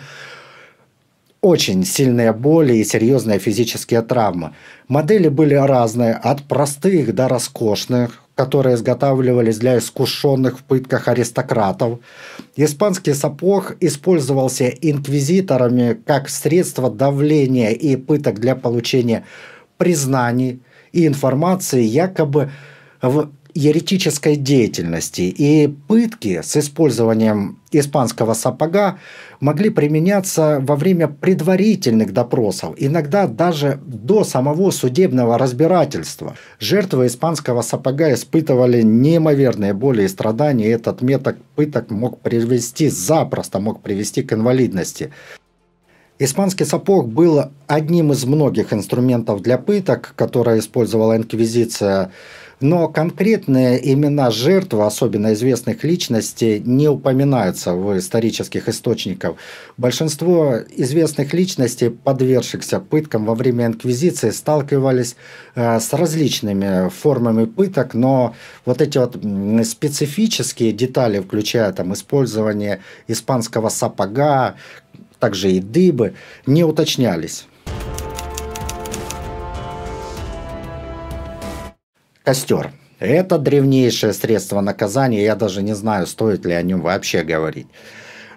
очень 1.40 1.84
сильные 1.84 2.32
боли 2.32 2.74
и 2.74 2.84
серьезные 2.84 3.38
физические 3.38 4.02
травмы. 4.02 4.52
Модели 4.88 5.28
были 5.28 5.54
разные, 5.54 6.14
от 6.14 6.42
простых 6.42 7.14
до 7.14 7.28
роскошных, 7.28 8.19
которые 8.40 8.76
изготавливались 8.76 9.58
для 9.58 9.76
искушенных 9.76 10.60
в 10.60 10.62
пытках 10.62 11.08
аристократов. 11.08 11.98
Испанский 12.56 13.12
сапог 13.12 13.76
использовался 13.80 14.68
инквизиторами 14.68 15.92
как 16.06 16.30
средство 16.30 16.90
давления 16.90 17.72
и 17.72 17.96
пыток 17.96 18.40
для 18.40 18.56
получения 18.56 19.26
признаний 19.76 20.62
и 20.92 21.06
информации 21.06 21.82
якобы 21.82 22.50
в 23.02 23.28
еретической 23.54 24.36
деятельности, 24.36 25.22
и 25.22 25.68
пытки 25.88 26.40
с 26.42 26.56
использованием 26.56 27.58
испанского 27.72 28.34
сапога 28.34 28.98
могли 29.40 29.70
применяться 29.70 30.58
во 30.60 30.76
время 30.76 31.08
предварительных 31.08 32.12
допросов, 32.12 32.74
иногда 32.76 33.26
даже 33.26 33.80
до 33.84 34.24
самого 34.24 34.70
судебного 34.70 35.38
разбирательства. 35.38 36.36
Жертвы 36.58 37.06
испанского 37.06 37.62
сапога 37.62 38.12
испытывали 38.12 38.82
неимоверные 38.82 39.74
боли 39.74 40.02
и 40.04 40.08
страдания, 40.08 40.66
и 40.66 40.70
этот 40.70 41.02
метод 41.02 41.36
пыток 41.54 41.90
мог 41.90 42.20
привести, 42.20 42.88
запросто 42.88 43.60
мог 43.60 43.82
привести 43.82 44.22
к 44.22 44.32
инвалидности. 44.32 45.10
Испанский 46.22 46.66
сапог 46.66 47.08
был 47.08 47.44
одним 47.66 48.12
из 48.12 48.26
многих 48.26 48.74
инструментов 48.74 49.40
для 49.40 49.56
пыток, 49.56 50.12
которые 50.16 50.58
использовала 50.58 51.16
инквизиция 51.16 52.12
но 52.60 52.88
конкретные 52.88 53.92
имена 53.92 54.30
жертв, 54.30 54.74
особенно 54.74 55.32
известных 55.32 55.82
личностей, 55.82 56.60
не 56.64 56.88
упоминаются 56.88 57.74
в 57.74 57.96
исторических 57.98 58.68
источниках. 58.68 59.36
Большинство 59.78 60.56
известных 60.76 61.32
личностей, 61.32 61.88
подвергшихся 61.88 62.80
пыткам 62.80 63.24
во 63.24 63.34
время 63.34 63.66
инквизиции, 63.66 64.30
сталкивались 64.30 65.16
э, 65.54 65.80
с 65.80 65.92
различными 65.92 66.90
формами 66.90 67.46
пыток, 67.46 67.94
но 67.94 68.34
вот 68.66 68.82
эти 68.82 68.98
вот 68.98 69.16
специфические 69.66 70.72
детали, 70.72 71.20
включая 71.20 71.72
там 71.72 71.94
использование 71.94 72.80
испанского 73.08 73.70
сапога, 73.70 74.56
также 75.18 75.52
и 75.52 75.60
дыбы, 75.60 76.14
не 76.46 76.64
уточнялись. 76.64 77.46
Костер. 82.30 82.70
Это 83.00 83.38
древнейшее 83.38 84.12
средство 84.12 84.60
наказания, 84.60 85.24
я 85.24 85.34
даже 85.34 85.64
не 85.64 85.74
знаю, 85.74 86.06
стоит 86.06 86.46
ли 86.46 86.52
о 86.52 86.62
нем 86.62 86.80
вообще 86.80 87.24
говорить. 87.24 87.66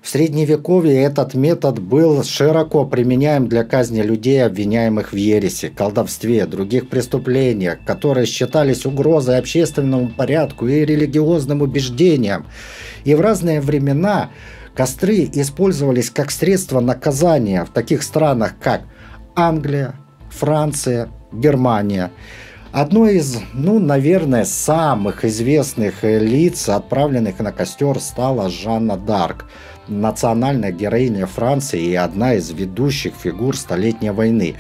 В 0.02 0.10
Средневековье 0.10 1.04
этот 1.04 1.36
метод 1.36 1.78
был 1.78 2.24
широко 2.24 2.86
применяем 2.86 3.48
для 3.48 3.64
казни 3.64 4.02
людей, 4.02 4.44
обвиняемых 4.44 5.14
в 5.14 5.16
ересе, 5.16 5.70
колдовстве, 5.70 6.48
других 6.48 6.90
преступлениях, 6.90 7.86
которые 7.86 8.26
считались 8.26 8.88
угрозой 8.88 9.38
общественному 9.38 10.10
порядку 10.10 10.68
и 10.68 10.84
религиозным 10.84 11.62
убеждениям. 11.62 12.48
И 13.04 13.14
в 13.14 13.22
разные 13.22 13.62
времена 13.62 14.32
костры 14.74 15.30
использовались 15.32 16.10
как 16.10 16.32
средство 16.32 16.80
наказания 16.80 17.64
в 17.64 17.70
таких 17.70 18.02
странах, 18.02 18.56
как 18.60 18.86
Англия, 19.36 19.94
Франция, 20.32 21.10
Германия– 21.32 22.10
Одно 22.74 23.08
из, 23.08 23.38
ну, 23.54 23.78
наверное, 23.78 24.46
самых 24.46 25.26
известных 25.26 26.04
э, 26.04 26.18
лиц, 26.18 26.70
отправленных 26.70 27.38
на 27.38 27.52
костер, 27.52 28.00
стала 28.00 28.50
Жанна 28.50 28.98
Дарк, 28.98 29.46
национальная 29.88 30.72
героиня 30.72 31.28
Франции 31.28 31.80
и 31.80 31.94
одна 31.94 32.34
из 32.34 32.50
ведущих 32.50 33.14
фигур 33.14 33.56
Столетней 33.56 34.10
войны. 34.10 34.56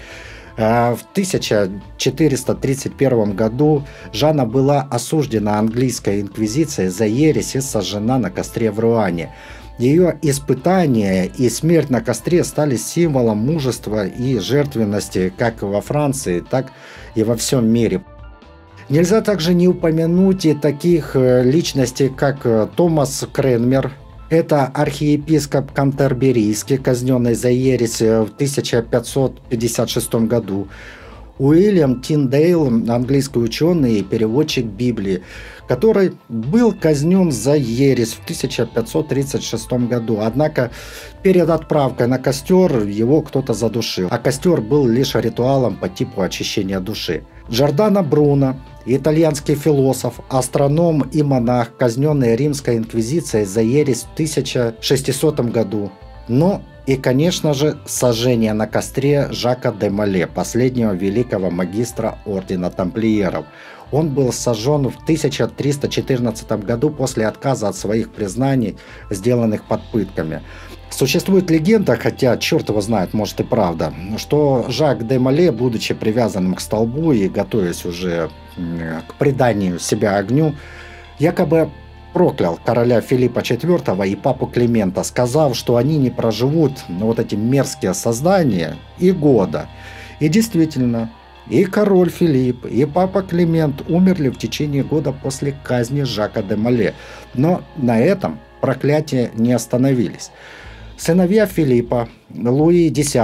Э, 0.58 0.94
в 0.94 1.02
1431 1.14 3.36
году 3.36 3.84
Жанна 4.12 4.46
была 4.46 4.88
осуждена 4.92 5.58
английской 5.58 6.22
инквизицией 6.22 6.90
за 6.90 7.06
ересь 7.06 7.56
и 7.56 7.62
сожжена 7.62 8.20
на 8.20 8.30
костре 8.30 8.70
в 8.70 8.80
Руане. 8.80 9.34
Ее 9.78 10.18
испытания 10.22 11.26
и 11.26 11.50
смерть 11.50 11.90
на 11.90 12.02
костре 12.02 12.44
стали 12.44 12.76
символом 12.76 13.40
мужества 13.40 14.06
и 14.06 14.38
жертвенности 14.40 15.34
как 15.36 15.64
во 15.64 15.82
Франции, 15.82 16.44
так 16.48 16.72
и 17.16 17.24
во 17.24 17.36
всем 17.36 17.68
мире. 17.68 18.04
Нельзя 18.90 19.22
также 19.22 19.54
не 19.54 19.68
упомянуть 19.68 20.46
и 20.46 20.54
таких 20.54 21.16
э, 21.16 21.44
личностей, 21.44 22.10
как 22.10 22.46
э, 22.46 22.68
Томас 22.76 23.26
Кренмер, 23.34 23.94
это 24.30 24.66
архиепископ 24.66 25.72
Кантерберийский, 25.72 26.78
казненный 26.78 27.36
за 27.36 27.50
ересь 27.50 28.02
в 28.02 28.30
1556 28.34 30.14
году. 30.26 30.68
Уильям 31.38 32.02
Тиндейл, 32.02 32.66
английский 32.66 33.40
ученый 33.40 34.00
и 34.00 34.04
переводчик 34.04 34.66
Библии, 34.66 35.22
который 35.68 36.14
был 36.30 36.74
казнен 36.74 37.32
за 37.32 37.56
ересь 37.56 38.14
в 38.14 38.24
1536 38.24 39.72
году. 39.88 40.20
Однако 40.22 40.72
перед 41.22 41.50
отправкой 41.50 42.08
на 42.08 42.20
костер 42.20 42.86
его 42.86 43.22
кто-то 43.22 43.54
задушил, 43.54 44.08
а 44.12 44.18
костер 44.18 44.62
был 44.62 44.88
лишь 44.88 45.16
ритуалом 45.16 45.78
по 45.78 45.90
типу 45.90 46.22
очищения 46.22 46.80
души. 46.80 47.24
Джордано 47.50 48.04
Бруно, 48.04 48.56
итальянский 48.86 49.56
философ, 49.56 50.20
астроном 50.30 51.02
и 51.02 51.24
монах, 51.24 51.76
казненный 51.78 52.36
римской 52.36 52.78
инквизицией 52.78 53.46
за 53.46 53.62
ересь 53.62 54.04
в 54.04 54.14
1600 54.14 55.40
году. 55.52 55.92
Но 56.28 56.62
и, 56.86 56.98
конечно 56.98 57.54
же, 57.54 57.78
сожжение 57.86 58.54
на 58.54 58.68
костре 58.68 59.30
Жака 59.32 59.72
де 59.72 59.90
Мале, 59.90 60.28
последнего 60.28 60.94
великого 60.94 61.50
магистра 61.50 62.20
Ордена 62.26 62.70
Тамплиеров. 62.70 63.46
Он 63.94 64.10
был 64.10 64.34
сожжен 64.34 64.90
в 64.90 64.96
1314 65.04 66.52
году 66.66 66.90
после 66.90 67.28
отказа 67.28 67.68
от 67.68 67.76
своих 67.76 68.12
признаний, 68.12 68.76
сделанных 69.12 69.66
под 69.66 69.84
пытками. 69.92 70.42
Существует 70.90 71.52
легенда, 71.52 71.96
хотя 71.96 72.36
черт 72.38 72.70
его 72.70 72.82
знает, 72.82 73.14
может 73.14 73.40
и 73.40 73.44
правда, 73.44 73.94
что 74.18 74.66
Жак 74.68 75.08
де 75.08 75.20
Мале, 75.20 75.52
будучи 75.52 75.94
привязанным 75.94 76.56
к 76.56 76.60
столбу 76.60 77.12
и 77.12 77.30
готовясь 77.30 77.86
уже 77.86 78.32
к 79.08 79.14
преданию 79.20 79.78
себя 79.78 80.18
огню, 80.18 80.56
якобы 81.20 81.70
проклял 82.14 82.60
короля 82.64 83.00
Филиппа 83.00 83.40
IV 83.40 84.08
и 84.08 84.16
папу 84.16 84.48
Климента, 84.48 85.04
сказав, 85.04 85.56
что 85.56 85.78
они 85.78 85.98
не 85.98 86.10
проживут, 86.10 86.84
вот 86.90 87.20
эти 87.20 87.36
мерзкие 87.36 87.94
создания, 87.94 88.78
и 88.98 89.12
года. 89.12 89.68
И 90.20 90.30
действительно, 90.30 91.12
и 91.50 91.66
король 91.66 92.10
Филипп, 92.10 92.66
и 92.66 92.86
папа 92.86 93.22
Климент 93.22 93.84
умерли 93.90 94.30
в 94.30 94.38
течение 94.38 94.84
года 94.84 95.12
после 95.12 95.56
казни 95.64 96.04
Жака 96.04 96.42
де 96.42 96.56
Мале. 96.56 96.94
Но 97.34 97.62
на 97.76 98.00
этом 98.00 98.40
проклятия 98.62 99.32
не 99.36 99.54
остановились. 99.54 100.32
Сыновья 100.98 101.48
Филиппа, 101.48 102.08
Луи 102.34 102.88
X, 102.88 103.18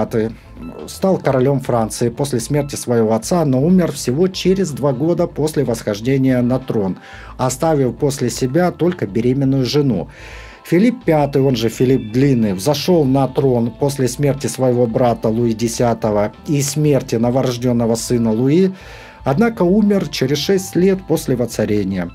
стал 0.87 1.17
королем 1.17 1.61
Франции 1.61 2.09
после 2.09 2.39
смерти 2.39 2.75
своего 2.75 3.13
отца, 3.13 3.45
но 3.45 3.61
умер 3.63 3.91
всего 3.93 4.27
через 4.27 4.71
два 4.71 4.91
года 4.91 5.27
после 5.27 5.63
восхождения 5.63 6.41
на 6.41 6.59
трон, 6.59 6.97
оставив 7.37 7.95
после 7.95 8.29
себя 8.29 8.71
только 8.71 9.07
беременную 9.07 9.65
жену. 9.65 10.09
Филипп 10.69 11.07
V, 11.07 11.41
он 11.41 11.55
же 11.55 11.67
Филипп 11.67 12.11
Длинный, 12.11 12.53
взошел 12.53 13.03
на 13.03 13.27
трон 13.27 13.71
после 13.71 14.07
смерти 14.07 14.45
своего 14.45 14.85
брата 14.85 15.27
Луи 15.27 15.53
X 15.53 15.81
и 16.45 16.61
смерти 16.61 17.15
новорожденного 17.15 17.95
сына 17.95 18.31
Луи, 18.31 18.71
однако 19.23 19.63
умер 19.63 20.09
через 20.09 20.37
шесть 20.37 20.75
лет 20.75 20.99
после 21.07 21.35
воцарения. 21.35 22.11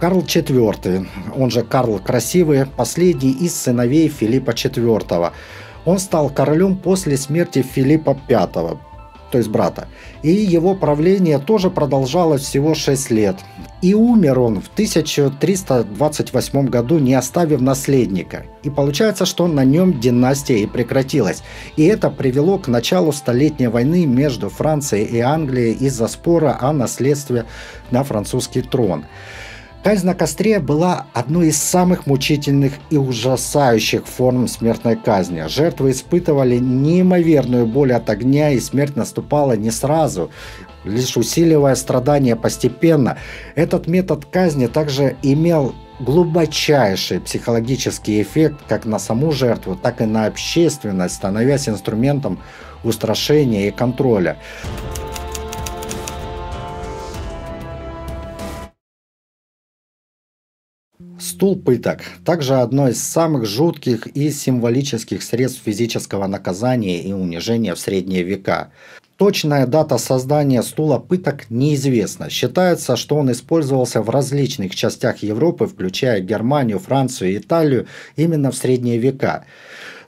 Карл 0.00 0.22
IV, 0.22 1.06
он 1.36 1.50
же 1.52 1.62
Карл 1.62 2.00
Красивый, 2.00 2.66
последний 2.66 3.30
из 3.30 3.54
сыновей 3.54 4.08
Филиппа 4.08 4.50
IV. 4.50 5.30
Он 5.84 5.98
стал 6.00 6.30
королем 6.30 6.76
после 6.76 7.16
смерти 7.16 7.62
Филиппа 7.62 8.18
V, 8.28 8.78
то 9.30 9.38
есть 9.38 9.50
брата. 9.50 9.88
И 10.22 10.30
его 10.30 10.74
правление 10.74 11.38
тоже 11.38 11.70
продолжалось 11.70 12.42
всего 12.42 12.74
6 12.74 13.10
лет. 13.10 13.36
И 13.80 13.94
умер 13.94 14.40
он 14.40 14.60
в 14.60 14.68
1328 14.72 16.66
году, 16.66 16.98
не 16.98 17.14
оставив 17.14 17.60
наследника. 17.60 18.44
И 18.64 18.70
получается, 18.70 19.24
что 19.24 19.46
на 19.46 19.64
нем 19.64 20.00
династия 20.00 20.58
и 20.58 20.66
прекратилась. 20.66 21.44
И 21.76 21.84
это 21.84 22.10
привело 22.10 22.58
к 22.58 22.66
началу 22.66 23.12
Столетней 23.12 23.68
войны 23.68 24.04
между 24.04 24.48
Францией 24.48 25.04
и 25.04 25.20
Англией 25.20 25.74
из-за 25.74 26.08
спора 26.08 26.58
о 26.60 26.72
наследстве 26.72 27.44
на 27.92 28.02
французский 28.02 28.62
трон. 28.62 29.04
Казнь 29.84 30.06
на 30.06 30.14
костре 30.14 30.58
была 30.58 31.06
одной 31.14 31.48
из 31.48 31.62
самых 31.62 32.06
мучительных 32.06 32.72
и 32.90 32.96
ужасающих 32.96 34.06
форм 34.06 34.48
смертной 34.48 34.96
казни. 34.96 35.44
Жертвы 35.48 35.92
испытывали 35.92 36.58
неимоверную 36.58 37.64
боль 37.66 37.92
от 37.92 38.10
огня, 38.10 38.50
и 38.50 38.60
смерть 38.60 38.96
наступала 38.96 39.56
не 39.56 39.70
сразу, 39.70 40.30
лишь 40.84 41.16
усиливая 41.16 41.76
страдания 41.76 42.34
постепенно. 42.34 43.18
Этот 43.54 43.86
метод 43.86 44.24
казни 44.24 44.66
также 44.66 45.16
имел 45.22 45.74
глубочайший 46.00 47.20
психологический 47.20 48.20
эффект 48.20 48.56
как 48.68 48.84
на 48.84 48.98
саму 48.98 49.32
жертву, 49.32 49.76
так 49.76 50.00
и 50.00 50.04
на 50.04 50.26
общественность, 50.26 51.14
становясь 51.14 51.68
инструментом 51.68 52.40
устрашения 52.82 53.68
и 53.68 53.70
контроля. 53.70 54.38
Стул 61.20 61.56
пыток– 61.56 62.02
также 62.24 62.54
одно 62.54 62.88
из 62.88 63.02
самых 63.02 63.44
жутких 63.44 64.06
и 64.06 64.30
символических 64.30 65.22
средств 65.22 65.62
физического 65.64 66.28
наказания 66.28 67.02
и 67.02 67.12
унижения 67.12 67.74
в 67.74 67.80
средние 67.80 68.22
века. 68.22 68.70
Точная 69.16 69.66
дата 69.66 69.98
создания 69.98 70.62
стула 70.62 71.00
пыток 71.00 71.50
неизвестна. 71.50 72.30
Считается, 72.30 72.94
что 72.94 73.16
он 73.16 73.32
использовался 73.32 74.00
в 74.00 74.10
различных 74.10 74.76
частях 74.76 75.24
Европы, 75.24 75.66
включая 75.66 76.20
Германию, 76.20 76.78
Францию 76.78 77.32
и 77.32 77.38
Италию, 77.38 77.88
именно 78.14 78.52
в 78.52 78.56
средние 78.56 78.98
века. 78.98 79.44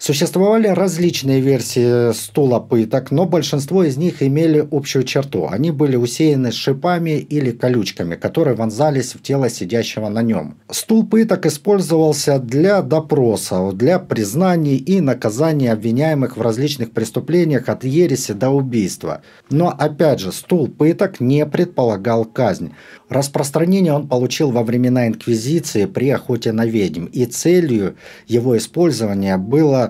Существовали 0.00 0.66
различные 0.66 1.42
версии 1.42 2.14
стула 2.14 2.58
пыток, 2.58 3.10
но 3.10 3.26
большинство 3.26 3.84
из 3.84 3.98
них 3.98 4.22
имели 4.22 4.66
общую 4.70 5.04
черту. 5.04 5.46
Они 5.50 5.70
были 5.70 5.96
усеяны 5.96 6.52
шипами 6.52 7.18
или 7.18 7.50
колючками, 7.50 8.14
которые 8.14 8.56
вонзались 8.56 9.14
в 9.14 9.20
тело 9.20 9.50
сидящего 9.50 10.08
на 10.08 10.22
нем. 10.22 10.56
Стул 10.70 11.06
пыток 11.06 11.44
использовался 11.44 12.38
для 12.38 12.80
допроса, 12.80 13.72
для 13.72 13.98
признаний 13.98 14.78
и 14.78 15.02
наказания 15.02 15.70
обвиняемых 15.70 16.38
в 16.38 16.40
различных 16.40 16.92
преступлениях 16.92 17.68
от 17.68 17.84
ереси 17.84 18.32
до 18.32 18.48
убийства. 18.48 19.20
Но 19.50 19.68
опять 19.68 20.20
же, 20.20 20.32
стул 20.32 20.68
пыток 20.68 21.20
не 21.20 21.44
предполагал 21.44 22.24
казнь. 22.24 22.72
Распространение 23.10 23.92
он 23.92 24.08
получил 24.08 24.50
во 24.50 24.62
времена 24.62 25.08
Инквизиции 25.08 25.84
при 25.84 26.08
охоте 26.08 26.52
на 26.52 26.64
ведьм, 26.64 27.04
и 27.06 27.26
целью 27.26 27.96
его 28.26 28.56
использования 28.56 29.36
было 29.36 29.89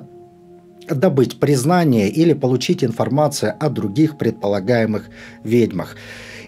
добыть 0.94 1.38
признание 1.38 2.08
или 2.08 2.32
получить 2.32 2.84
информацию 2.84 3.54
о 3.58 3.68
других 3.68 4.18
предполагаемых 4.18 5.08
ведьмах. 5.44 5.96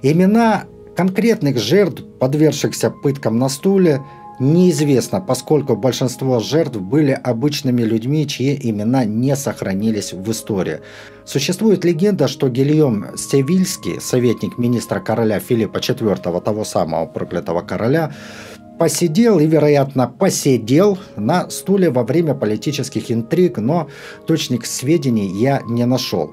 Имена 0.03 0.65
конкретных 0.97 1.59
жертв, 1.59 2.03
подвергшихся 2.19 2.91
пыткам 2.91 3.39
на 3.39 3.49
стуле, 3.49 4.03
неизвестно, 4.39 5.21
поскольку 5.21 5.77
большинство 5.77 6.41
жертв 6.41 6.79
были 6.79 7.13
обычными 7.13 7.83
людьми, 7.83 8.27
чьи 8.27 8.59
имена 8.61 9.05
не 9.05 9.37
сохранились 9.37 10.13
в 10.13 10.31
истории. 10.31 10.81
Существует 11.25 11.85
легенда, 11.85 12.29
что 12.29 12.49
Гильем 12.49 13.07
Севильский, 13.17 14.01
советник 14.01 14.59
министра 14.59 15.01
короля 15.01 15.39
Филиппа 15.39 15.79
IV, 15.79 16.41
того 16.43 16.65
самого 16.65 17.07
проклятого 17.07 17.63
короля, 17.63 18.13
посидел 18.83 19.39
и, 19.39 19.47
вероятно, 19.47 20.09
посидел 20.09 20.99
на 21.15 21.49
стуле 21.51 21.89
во 21.89 22.03
время 22.03 22.35
политических 22.35 23.13
интриг, 23.13 23.59
но 23.59 23.87
точных 24.27 24.67
сведений 24.67 25.29
я 25.29 25.63
не 25.69 25.87
нашел. 25.87 26.33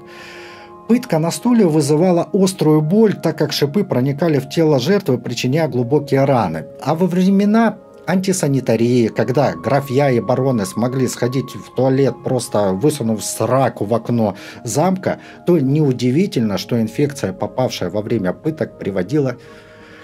Пытка 0.88 1.20
на 1.20 1.30
стуле 1.30 1.64
вызывала 1.64 2.28
острую 2.32 2.80
боль, 2.80 3.14
так 3.14 3.38
как 3.38 3.52
шипы 3.52 3.84
проникали 3.84 4.40
в 4.40 4.48
тело 4.48 4.80
жертвы, 4.80 5.18
причиняя 5.18 5.68
глубокие 5.68 6.24
раны. 6.24 6.64
А 6.82 6.96
во 6.96 7.06
времена 7.06 7.78
антисанитарии, 8.08 9.06
когда 9.06 9.52
графья 9.52 10.10
и 10.10 10.18
бароны 10.18 10.66
смогли 10.66 11.06
сходить 11.06 11.54
в 11.54 11.76
туалет, 11.76 12.16
просто 12.24 12.72
высунув 12.72 13.22
сраку 13.22 13.84
в 13.84 13.94
окно 13.94 14.34
замка, 14.64 15.20
то 15.46 15.56
неудивительно, 15.56 16.58
что 16.58 16.80
инфекция, 16.80 17.32
попавшая 17.32 17.90
во 17.90 18.02
время 18.02 18.32
пыток, 18.32 18.76
приводила 18.76 19.36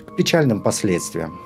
к 0.07 0.15
печальным 0.15 0.63
последствиям. 0.63 1.46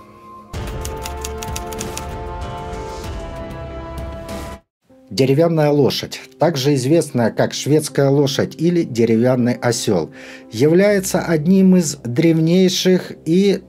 Деревянная 5.10 5.70
лошадь, 5.70 6.20
также 6.38 6.74
известная 6.74 7.32
как 7.32 7.52
шведская 7.52 8.08
лошадь 8.10 8.54
или 8.56 8.84
деревянный 8.84 9.54
осел, 9.54 10.12
является 10.52 11.20
одним 11.20 11.74
из 11.76 11.96
древнейших 11.96 13.10
и 13.24 13.60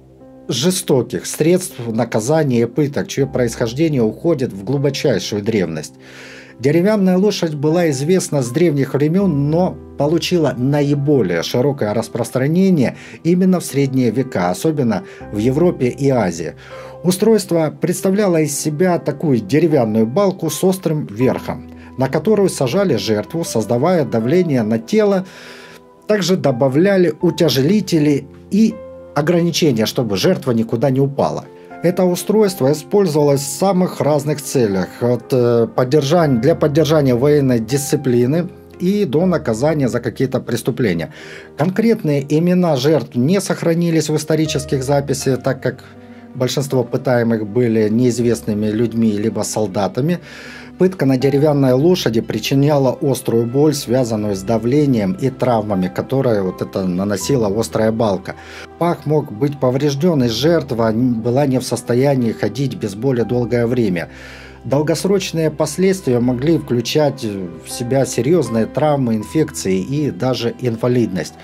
жестоких 0.48 1.26
средств 1.26 1.80
наказания 1.88 2.62
и 2.62 2.66
пыток, 2.66 3.08
чье 3.08 3.26
происхождение 3.26 4.04
уходит 4.04 4.54
в 4.54 4.64
глубочайшую 4.64 5.42
древность. 5.42 5.96
Деревянная 6.62 7.18
лошадь 7.18 7.56
была 7.56 7.90
известна 7.90 8.44
с 8.44 8.52
древних 8.52 8.94
времен, 8.94 9.50
но 9.50 9.76
получила 9.98 10.54
наиболее 10.56 11.42
широкое 11.42 11.92
распространение 11.92 12.98
именно 13.24 13.60
в 13.60 13.66
средние 13.66 14.12
века, 14.12 14.52
особенно 14.52 15.04
в 15.32 15.40
Европе 15.40 15.88
и 15.88 16.10
Азии. 16.10 16.54
Устройство 17.04 17.74
представляло 17.82 18.42
из 18.42 18.56
себя 18.56 19.00
такую 19.00 19.40
деревянную 19.40 20.06
балку 20.06 20.52
с 20.52 20.64
острым 20.64 21.08
верхом, 21.08 21.72
на 21.98 22.10
которую 22.10 22.50
сажали 22.50 22.96
жертву, 22.96 23.44
создавая 23.44 24.06
давление 24.06 24.62
на 24.62 24.78
тело. 24.78 25.26
Также 26.06 26.38
добавляли 26.38 27.16
утяжелители 27.22 28.28
и 28.52 28.76
ограничения, 29.16 29.88
чтобы 29.88 30.16
жертва 30.16 30.52
никуда 30.52 30.92
не 30.92 31.00
упала. 31.00 31.46
Это 31.84 32.04
устройство 32.06 32.72
использовалось 32.72 33.42
в 33.42 33.58
самых 33.58 34.02
разных 34.02 34.42
целях, 34.42 34.88
от 35.02 35.34
э, 35.34 35.68
поддержания, 35.76 36.40
для 36.40 36.54
поддержания 36.54 37.16
военной 37.16 37.60
дисциплины 37.60 38.50
и 38.80 39.06
до 39.06 39.26
наказания 39.26 39.90
за 39.90 40.00
какие-то 40.00 40.40
преступления. 40.40 41.12
Конкретные 41.58 42.24
имена 42.30 42.76
жертв 42.76 43.16
не 43.16 43.42
сохранились 43.42 44.10
в 44.10 44.16
исторических 44.16 44.84
записях, 44.84 45.42
так 45.42 45.62
как 45.62 45.84
Большинство 46.36 46.84
пытаемых 46.84 47.46
были 47.46 47.90
неизвестными 47.90 48.68
людьми 48.68 49.12
либо 49.12 49.42
солдатами. 49.42 50.20
Пытка 50.78 51.06
на 51.06 51.18
деревянной 51.18 51.74
лошади 51.74 52.22
причиняла 52.22 52.98
острую 53.02 53.46
боль, 53.46 53.74
связанную 53.74 54.36
с 54.36 54.42
давлением 54.42 55.14
и 55.14 55.30
травмами, 55.30 55.92
которые 55.94 56.42
вот 56.42 56.62
это 56.62 56.88
наносила 56.88 57.48
острая 57.60 57.92
балка. 57.92 58.36
Пах 58.82 59.06
мог 59.06 59.32
быть 59.32 59.60
поврежден, 59.60 60.24
и 60.24 60.28
жертва 60.28 60.92
была 60.92 61.46
не 61.46 61.60
в 61.60 61.64
состоянии 61.64 62.32
ходить 62.32 62.74
без 62.74 62.96
боли 62.96 63.22
долгое 63.22 63.68
время. 63.68 64.10
Долгосрочные 64.64 65.52
последствия 65.52 66.20
могли 66.20 66.58
включать 66.58 67.24
в 67.24 67.70
себя 67.70 68.08
серьезные 68.08 68.66
травмы, 68.66 69.18
инфекции 69.18 69.78
и 69.80 70.10
даже 70.10 70.56
инвалидность. 70.62 71.36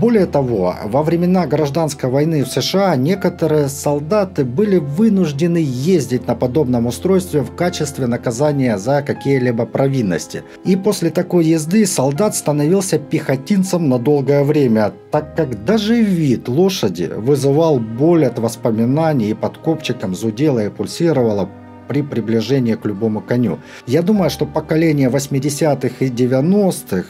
Более 0.00 0.26
того, 0.26 0.74
во 0.84 1.02
времена 1.02 1.46
гражданской 1.46 2.10
войны 2.10 2.44
в 2.44 2.48
США 2.48 2.96
некоторые 2.96 3.68
солдаты 3.68 4.44
были 4.44 4.76
вынуждены 4.76 5.56
ездить 5.56 6.26
на 6.26 6.34
подобном 6.34 6.86
устройстве 6.86 7.40
в 7.40 7.54
качестве 7.56 8.06
наказания 8.06 8.76
за 8.76 9.00
какие-либо 9.00 9.64
провинности. 9.64 10.42
И 10.64 10.76
после 10.76 11.08
такой 11.08 11.46
езды 11.46 11.86
солдат 11.86 12.36
становился 12.36 12.98
пехотинцем 12.98 13.88
на 13.88 13.98
долгое 13.98 14.44
время, 14.44 14.92
так 15.10 15.34
как 15.34 15.64
даже 15.64 16.02
вид 16.02 16.46
лошади 16.46 17.10
вызывал 17.16 17.78
боль 17.78 18.26
от 18.26 18.38
воспоминаний 18.38 19.30
и 19.30 19.34
под 19.34 19.56
копчиком 19.56 20.14
зудела 20.14 20.62
и 20.62 20.68
пульсировала 20.68 21.48
при 21.88 22.02
приближении 22.02 22.74
к 22.74 22.84
любому 22.84 23.22
коню. 23.22 23.60
Я 23.86 24.02
думаю, 24.02 24.28
что 24.28 24.44
поколение 24.44 25.08
80-х 25.08 26.04
и 26.04 26.10
90-х 26.10 27.06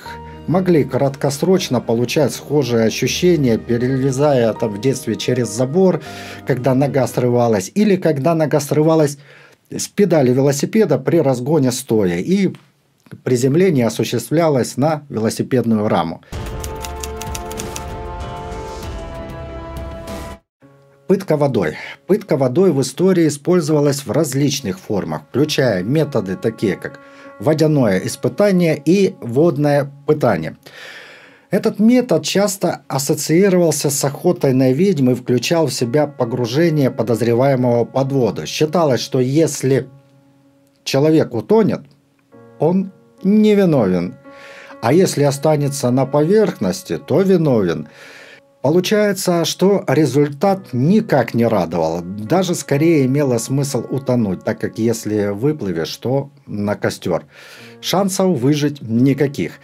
могли 0.46 0.84
краткосрочно 0.84 1.80
получать 1.80 2.32
схожие 2.32 2.84
ощущения, 2.84 3.58
перелезая 3.58 4.52
там 4.52 4.72
в 4.72 4.80
детстве 4.80 5.16
через 5.16 5.48
забор, 5.48 6.02
когда 6.46 6.74
нога 6.74 7.06
срывалась, 7.06 7.70
или 7.74 7.96
когда 7.96 8.34
нога 8.34 8.60
срывалась 8.60 9.18
с 9.70 9.88
педали 9.88 10.32
велосипеда 10.32 10.98
при 10.98 11.18
разгоне 11.18 11.72
стоя, 11.72 12.18
и 12.18 12.52
приземление 13.24 13.86
осуществлялось 13.86 14.76
на 14.76 15.04
велосипедную 15.08 15.88
раму. 15.88 16.22
Пытка 21.06 21.36
водой. 21.36 21.76
Пытка 22.08 22.36
водой 22.36 22.72
в 22.72 22.82
истории 22.82 23.28
использовалась 23.28 24.04
в 24.04 24.10
различных 24.10 24.80
формах, 24.80 25.22
включая 25.28 25.84
методы 25.84 26.34
такие 26.34 26.76
как 26.76 26.98
водяное 27.38 27.98
испытание 27.98 28.80
и 28.82 29.14
водное 29.20 29.90
пытание. 30.06 30.56
Этот 31.50 31.78
метод 31.78 32.24
часто 32.24 32.82
ассоциировался 32.88 33.88
с 33.88 34.04
охотой 34.04 34.52
на 34.52 34.72
ведьм 34.72 35.10
и 35.10 35.14
включал 35.14 35.68
в 35.68 35.72
себя 35.72 36.06
погружение 36.06 36.90
подозреваемого 36.90 37.84
под 37.84 38.12
воду. 38.12 38.46
Считалось, 38.46 39.00
что 39.00 39.20
если 39.20 39.88
человек 40.84 41.34
утонет, 41.34 41.82
он 42.58 42.92
невиновен, 43.22 44.16
а 44.82 44.92
если 44.92 45.22
останется 45.22 45.90
на 45.90 46.06
поверхности, 46.06 46.98
то 46.98 47.20
виновен– 47.20 47.88
Получается, 48.66 49.44
что 49.44 49.84
результат 49.86 50.72
никак 50.72 51.34
не 51.34 51.46
радовал, 51.46 52.00
даже 52.02 52.56
скорее 52.56 53.06
имело 53.06 53.38
смысл 53.38 53.84
утонуть, 53.88 54.42
так 54.42 54.58
как 54.60 54.78
если 54.78 55.26
выплывешь, 55.26 55.96
то 55.98 56.32
на 56.48 56.74
костер. 56.74 57.26
Шансов 57.80 58.36
выжить 58.36 58.82
никаких. 58.82 59.60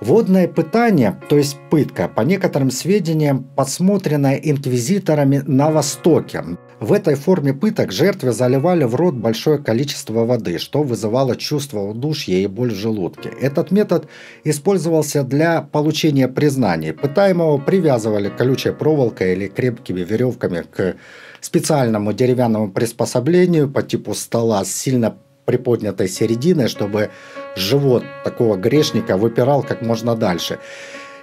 Водное 0.00 0.48
пытание, 0.48 1.16
то 1.28 1.36
есть 1.36 1.56
пытка, 1.70 2.08
по 2.08 2.22
некоторым 2.22 2.72
сведениям, 2.72 3.44
подсмотренная 3.44 4.34
инквизиторами 4.34 5.40
на 5.46 5.70
Востоке. 5.70 6.42
В 6.84 6.92
этой 6.92 7.14
форме 7.14 7.54
пыток 7.54 7.92
жертве 7.92 8.32
заливали 8.32 8.84
в 8.84 8.94
рот 8.94 9.14
большое 9.14 9.56
количество 9.56 10.26
воды, 10.26 10.58
что 10.58 10.82
вызывало 10.82 11.34
чувство 11.34 11.80
удушья 11.80 12.36
и 12.36 12.46
боль 12.46 12.72
в 12.72 12.74
желудке. 12.74 13.30
Этот 13.40 13.70
метод 13.70 14.06
использовался 14.44 15.22
для 15.22 15.62
получения 15.62 16.28
признаний. 16.28 16.92
Пытаемого 16.92 17.56
привязывали 17.56 18.28
колючей 18.28 18.72
проволокой 18.72 19.32
или 19.32 19.48
крепкими 19.48 20.00
веревками 20.00 20.62
к 20.70 20.96
специальному 21.40 22.12
деревянному 22.12 22.70
приспособлению 22.70 23.70
по 23.70 23.82
типу 23.82 24.12
стола 24.12 24.62
с 24.66 24.70
сильно 24.70 25.16
приподнятой 25.46 26.08
серединой, 26.08 26.68
чтобы 26.68 27.08
живот 27.56 28.04
такого 28.24 28.56
грешника 28.56 29.16
выпирал 29.16 29.62
как 29.62 29.80
можно 29.80 30.16
дальше. 30.16 30.58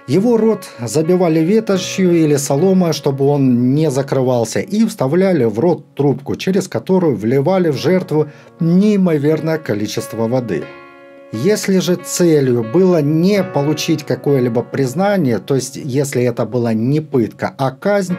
Его 0.08 0.36
рот 0.36 0.68
забивали 0.80 1.38
ветошью 1.40 2.12
или 2.12 2.34
соломой, 2.34 2.92
чтобы 2.92 3.24
он 3.24 3.74
не 3.74 3.88
закрывался, 3.88 4.58
и 4.58 4.84
вставляли 4.84 5.44
в 5.44 5.60
рот 5.60 5.94
трубку, 5.94 6.34
через 6.34 6.66
которую 6.66 7.16
вливали 7.16 7.70
в 7.70 7.76
жертву 7.76 8.28
неимоверное 8.58 9.58
количество 9.58 10.26
воды. 10.26 10.64
Если 11.32 11.78
же 11.78 11.94
целью 11.94 12.62
было 12.62 13.00
не 13.00 13.44
получить 13.44 14.04
какое-либо 14.04 14.62
признание, 14.62 15.38
то 15.38 15.54
есть 15.54 15.76
если 15.76 16.22
это 16.24 16.46
была 16.46 16.74
не 16.74 17.00
пытка, 17.00 17.54
а 17.56 17.70
казнь, 17.70 18.16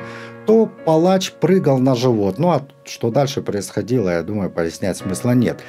то 0.47 0.69
палач 0.85 1.31
прыгал 1.33 1.79
на 1.79 1.95
живот. 1.95 2.39
Ну 2.39 2.49
а 2.49 2.65
что 2.85 3.11
дальше 3.11 3.41
происходило, 3.41 4.09
я 4.09 4.23
думаю, 4.23 4.49
пояснять 4.49 4.97
смысла 4.97 5.31
нет. 5.31 5.59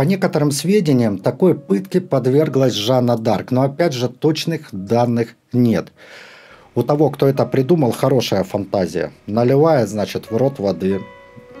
По 0.00 0.04
некоторым 0.04 0.50
сведениям, 0.50 1.18
такой 1.18 1.54
пытке 1.54 2.00
подверглась 2.00 2.72
Жанна 2.72 3.18
Дарк, 3.18 3.50
но 3.50 3.64
опять 3.64 3.92
же 3.92 4.08
точных 4.08 4.68
данных 4.72 5.36
нет. 5.52 5.92
У 6.74 6.82
того, 6.82 7.10
кто 7.10 7.28
это 7.28 7.44
придумал, 7.44 7.92
хорошая 7.92 8.42
фантазия. 8.44 9.12
Наливает, 9.26 9.90
значит, 9.90 10.30
в 10.30 10.36
рот 10.38 10.58
воды 10.58 11.02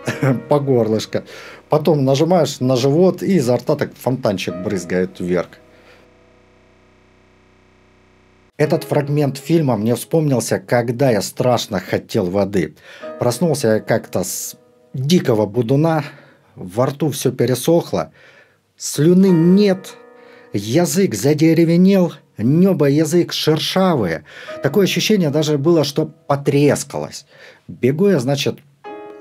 по 0.48 0.58
горлышко. 0.58 1.24
Потом 1.68 2.06
нажимаешь 2.06 2.60
на 2.60 2.76
живот, 2.76 3.22
и 3.22 3.34
изо 3.34 3.58
рта 3.58 3.76
так 3.76 3.94
фонтанчик 3.94 4.56
брызгает 4.56 5.20
вверх. 5.20 5.50
Этот 8.56 8.84
фрагмент 8.84 9.36
фильма 9.36 9.76
мне 9.76 9.94
вспомнился, 9.94 10.58
когда 10.58 11.10
я 11.10 11.20
страшно 11.20 11.78
хотел 11.78 12.24
воды. 12.24 12.74
Проснулся 13.18 13.68
я 13.68 13.80
как-то 13.80 14.24
с 14.24 14.56
дикого 14.94 15.44
будуна, 15.44 16.04
во 16.54 16.86
рту 16.86 17.10
все 17.10 17.32
пересохло, 17.32 18.12
слюны 18.76 19.28
нет, 19.28 19.94
язык 20.52 21.14
задеревенел, 21.14 22.12
небо 22.38 22.86
язык 22.88 23.32
шершавые. 23.32 24.24
Такое 24.62 24.84
ощущение 24.84 25.30
даже 25.30 25.58
было, 25.58 25.84
что 25.84 26.06
потрескалось. 26.06 27.26
Бегу 27.68 28.08
я, 28.08 28.20
значит, 28.20 28.58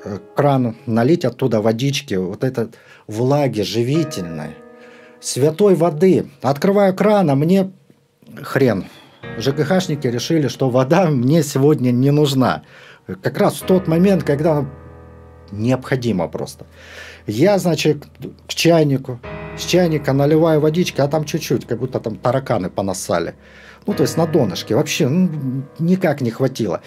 к 0.04 0.36
крану, 0.36 0.76
налить 0.86 1.26
оттуда 1.26 1.62
водички, 1.62 2.16
вот 2.16 2.44
этой 2.44 2.70
влаги 3.08 3.62
живительной, 3.62 4.52
святой 5.20 5.76
воды. 5.76 6.28
Открываю 6.42 6.96
кран, 6.96 7.30
а 7.30 7.36
мне 7.36 7.72
хрен– 8.44 8.86
ЖКХшники 9.38 10.08
решили, 10.08 10.48
что 10.48 10.70
вода 10.70 11.10
мне 11.10 11.44
сегодня 11.44 11.92
не 11.92 12.12
нужна. 12.12 12.64
Как 13.22 13.38
раз 13.38 13.56
в 13.56 13.66
тот 13.66 13.88
момент, 13.88 14.24
когда 14.24 14.66
необходимо 15.52 16.28
просто. 16.28 16.66
Я, 17.30 17.60
значит, 17.60 18.08
к 18.48 18.54
чайнику, 18.54 19.20
с 19.58 19.64
чайника 19.64 20.14
наливаю 20.14 20.60
водички, 20.60 21.00
а 21.02 21.08
там 21.08 21.26
чуть-чуть, 21.26 21.68
как 21.68 21.80
будто 21.80 22.00
там 22.00 22.16
тараканы 22.16 22.70
понасали. 22.70 23.36
Ну, 23.86 23.94
то 23.94 24.04
есть 24.04 24.18
на 24.18 24.26
донышке. 24.26 24.76
Вообще 24.76 25.08
ну, 25.08 25.64
никак 25.80 26.22
не 26.22 26.32
хватило. 26.32 26.82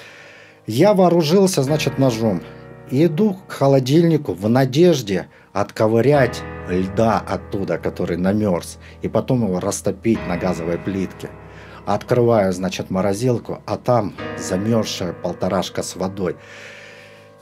Я 0.66 0.94
вооружился, 0.94 1.62
значит, 1.62 1.98
ножом. 1.98 2.42
Иду 2.90 3.36
к 3.46 3.52
холодильнику 3.52 4.34
в 4.34 4.48
надежде 4.48 5.28
отковырять 5.52 6.42
льда 6.68 7.20
оттуда, 7.20 7.78
который 7.78 8.16
намерз, 8.16 8.78
и 9.02 9.08
потом 9.08 9.44
его 9.46 9.60
растопить 9.60 10.20
на 10.28 10.36
газовой 10.36 10.78
плитке– 10.78 11.30
Открываю, 11.84 12.52
значит, 12.52 12.90
морозилку, 12.90 13.60
а 13.66 13.76
там 13.76 14.14
замерзшая 14.38 15.12
полторашка 15.12 15.82
с 15.82 15.96
водой. 15.96 16.36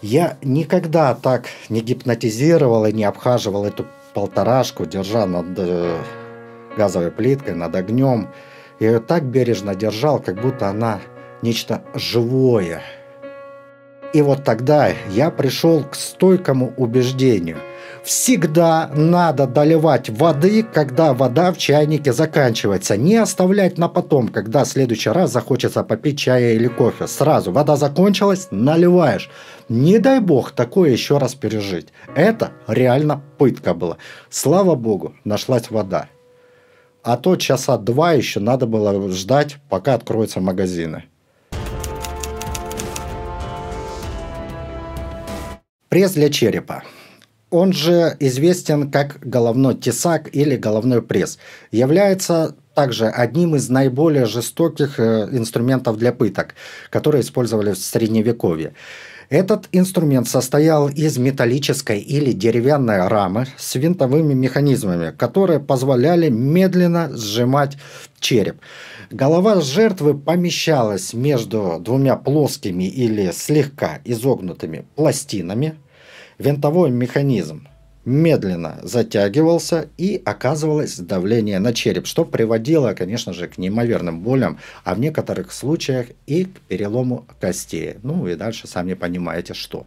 Я 0.02 0.38
никогда 0.42 1.14
так 1.14 1.46
не 1.68 1.80
гипнотизировал 1.80 2.86
и 2.86 2.92
не 2.92 3.04
обхаживал 3.04 3.64
эту 3.64 3.86
полторашку, 4.14 4.86
держа 4.86 5.26
над 5.26 5.46
э, 5.58 5.98
газовой 6.76 7.10
плиткой, 7.10 7.54
над 7.54 7.74
огнем. 7.74 8.28
Я 8.78 8.92
ее 8.92 9.00
так 9.00 9.24
бережно 9.24 9.74
держал, 9.74 10.18
как 10.18 10.40
будто 10.40 10.68
она 10.68 11.00
нечто 11.42 11.82
живое. 11.94 12.82
И 14.14 14.22
вот 14.22 14.42
тогда 14.42 14.90
я 15.10 15.30
пришел 15.30 15.84
к 15.84 15.94
стойкому 15.94 16.72
убеждению– 16.76 17.58
Всегда 18.02 18.90
надо 18.94 19.46
доливать 19.46 20.08
воды, 20.08 20.62
когда 20.62 21.12
вода 21.12 21.52
в 21.52 21.58
чайнике 21.58 22.12
заканчивается. 22.12 22.96
Не 22.96 23.16
оставлять 23.16 23.76
на 23.78 23.88
потом, 23.88 24.28
когда 24.28 24.64
в 24.64 24.68
следующий 24.68 25.10
раз 25.10 25.30
захочется 25.30 25.84
попить 25.84 26.18
чая 26.18 26.54
или 26.54 26.66
кофе. 26.66 27.06
Сразу 27.06 27.52
вода 27.52 27.76
закончилась, 27.76 28.48
наливаешь. 28.50 29.30
Не 29.68 29.98
дай 29.98 30.20
бог 30.20 30.52
такое 30.52 30.90
еще 30.90 31.18
раз 31.18 31.34
пережить. 31.34 31.88
Это 32.14 32.52
реально 32.66 33.22
пытка 33.38 33.74
была. 33.74 33.98
Слава 34.30 34.74
богу, 34.74 35.14
нашлась 35.24 35.70
вода. 35.70 36.08
А 37.02 37.16
то 37.16 37.36
часа 37.36 37.76
два 37.76 38.12
еще 38.12 38.40
надо 38.40 38.66
было 38.66 39.10
ждать, 39.10 39.56
пока 39.68 39.94
откроются 39.94 40.40
магазины. 40.40 41.04
Пресс 45.88 46.12
для 46.12 46.30
черепа. 46.30 46.82
Он 47.50 47.72
же 47.72 48.16
известен 48.20 48.90
как 48.90 49.18
головной 49.20 49.74
тесак 49.74 50.34
или 50.34 50.56
головной 50.56 51.02
пресс. 51.02 51.38
Является 51.72 52.54
также 52.74 53.06
одним 53.06 53.56
из 53.56 53.68
наиболее 53.68 54.26
жестоких 54.26 55.00
э, 55.00 55.28
инструментов 55.32 55.98
для 55.98 56.12
пыток, 56.12 56.54
которые 56.90 57.22
использовали 57.22 57.72
в 57.72 57.78
Средневековье. 57.78 58.74
Этот 59.28 59.68
инструмент 59.72 60.28
состоял 60.28 60.88
из 60.88 61.18
металлической 61.18 62.00
или 62.00 62.32
деревянной 62.32 63.06
рамы 63.06 63.46
с 63.56 63.74
винтовыми 63.74 64.32
механизмами, 64.32 65.12
которые 65.16 65.60
позволяли 65.60 66.28
медленно 66.28 67.10
сжимать 67.16 67.76
череп. 68.18 68.56
Голова 69.10 69.60
жертвы 69.60 70.16
помещалась 70.16 71.12
между 71.14 71.78
двумя 71.80 72.16
плоскими 72.16 72.84
или 72.84 73.32
слегка 73.32 73.98
изогнутыми 74.04 74.84
пластинами– 74.94 75.74
Винтовой 76.40 76.90
механизм 76.90 77.68
медленно 78.06 78.80
затягивался 78.82 79.90
и 79.98 80.22
оказывалось 80.24 80.96
давление 80.96 81.58
на 81.58 81.74
череп, 81.74 82.06
что 82.06 82.24
приводило, 82.24 82.94
конечно 82.94 83.34
же, 83.34 83.46
к 83.46 83.58
неимоверным 83.58 84.22
болям, 84.22 84.58
а 84.82 84.94
в 84.94 85.00
некоторых 85.00 85.52
случаях 85.52 86.06
и 86.26 86.46
к 86.46 86.60
перелому 86.60 87.26
костей. 87.42 87.96
Ну 88.02 88.26
и 88.26 88.36
дальше 88.36 88.66
сами 88.66 88.94
понимаете, 88.94 89.52
что. 89.52 89.86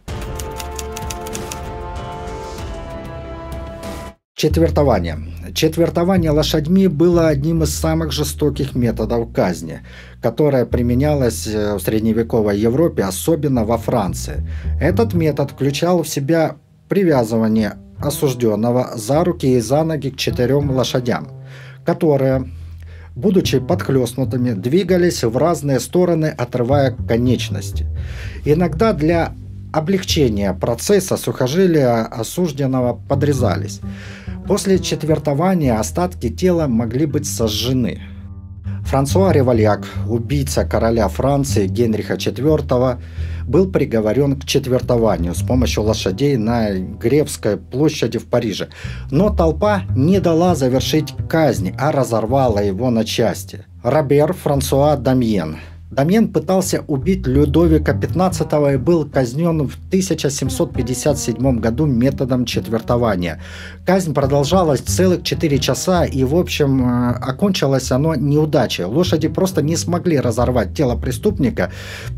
Четвертование. 4.36 5.16
Четвертование 5.54 6.32
лошадьми 6.32 6.88
было 6.88 7.28
одним 7.28 7.62
из 7.62 7.72
самых 7.72 8.10
жестоких 8.10 8.74
методов 8.74 9.32
казни, 9.32 9.82
которое 10.20 10.66
применялось 10.66 11.46
э, 11.46 11.76
в 11.76 11.80
средневековой 11.80 12.58
Европе, 12.58 13.04
особенно 13.04 13.64
во 13.64 13.78
Франции. 13.78 14.44
Этот 14.80 15.14
метод 15.14 15.52
включал 15.52 16.02
в 16.02 16.08
себя 16.08 16.56
привязывание 16.88 17.74
осужденного 18.00 18.94
за 18.96 19.22
руки 19.22 19.46
и 19.46 19.60
за 19.60 19.84
ноги 19.84 20.08
к 20.10 20.16
четырем 20.16 20.68
лошадям, 20.72 21.28
которые, 21.86 22.50
будучи 23.14 23.60
подхлестнутыми, 23.60 24.50
двигались 24.50 25.22
в 25.22 25.36
разные 25.36 25.78
стороны, 25.78 26.26
отрывая 26.26 26.90
конечности. 26.90 27.86
Иногда 28.44 28.94
для 28.94 29.32
облегчения 29.74 30.52
процесса 30.52 31.16
сухожилия 31.16 32.04
осужденного 32.04 33.00
подрезались. 33.08 33.80
После 34.46 34.78
четвертования 34.78 35.78
остатки 35.78 36.28
тела 36.28 36.66
могли 36.66 37.06
быть 37.06 37.26
сожжены. 37.26 38.02
Франсуа 38.84 39.32
Ревальяк, 39.32 39.88
убийца 40.06 40.66
короля 40.66 41.08
Франции 41.08 41.66
Генриха 41.66 42.14
IV, 42.14 43.00
был 43.46 43.72
приговорен 43.72 44.38
к 44.38 44.44
четвертованию 44.44 45.34
с 45.34 45.42
помощью 45.42 45.84
лошадей 45.84 46.36
на 46.36 46.72
Гревской 46.72 47.56
площади 47.56 48.18
в 48.18 48.26
Париже. 48.26 48.68
Но 49.10 49.30
толпа 49.30 49.84
не 49.96 50.20
дала 50.20 50.54
завершить 50.54 51.14
казнь, 51.28 51.74
а 51.78 51.90
разорвала 51.90 52.60
его 52.60 52.90
на 52.90 53.04
части. 53.04 53.64
Робер 53.82 54.34
Франсуа 54.34 54.96
Дамьен– 54.96 55.56
Дамьен 55.94 56.32
пытался 56.32 56.82
убить 56.88 57.26
Людовика 57.26 57.92
XV 57.92 58.74
и 58.74 58.76
был 58.76 59.08
казнен 59.08 59.68
в 59.68 59.76
1757 59.88 61.60
году 61.60 61.86
методом 61.86 62.44
четвертования. 62.46 63.40
Казнь 63.86 64.12
продолжалась 64.12 64.80
целых 64.80 65.22
4 65.22 65.58
часа 65.60 66.04
и, 66.04 66.24
в 66.24 66.34
общем, 66.34 66.84
э, 66.84 67.12
окончилось 67.12 67.92
оно 67.92 68.16
неудачей. 68.16 68.84
Лошади 68.84 69.28
просто 69.28 69.62
не 69.62 69.76
смогли 69.76 70.18
разорвать 70.18 70.76
тело 70.76 70.96
преступника, 70.96 71.70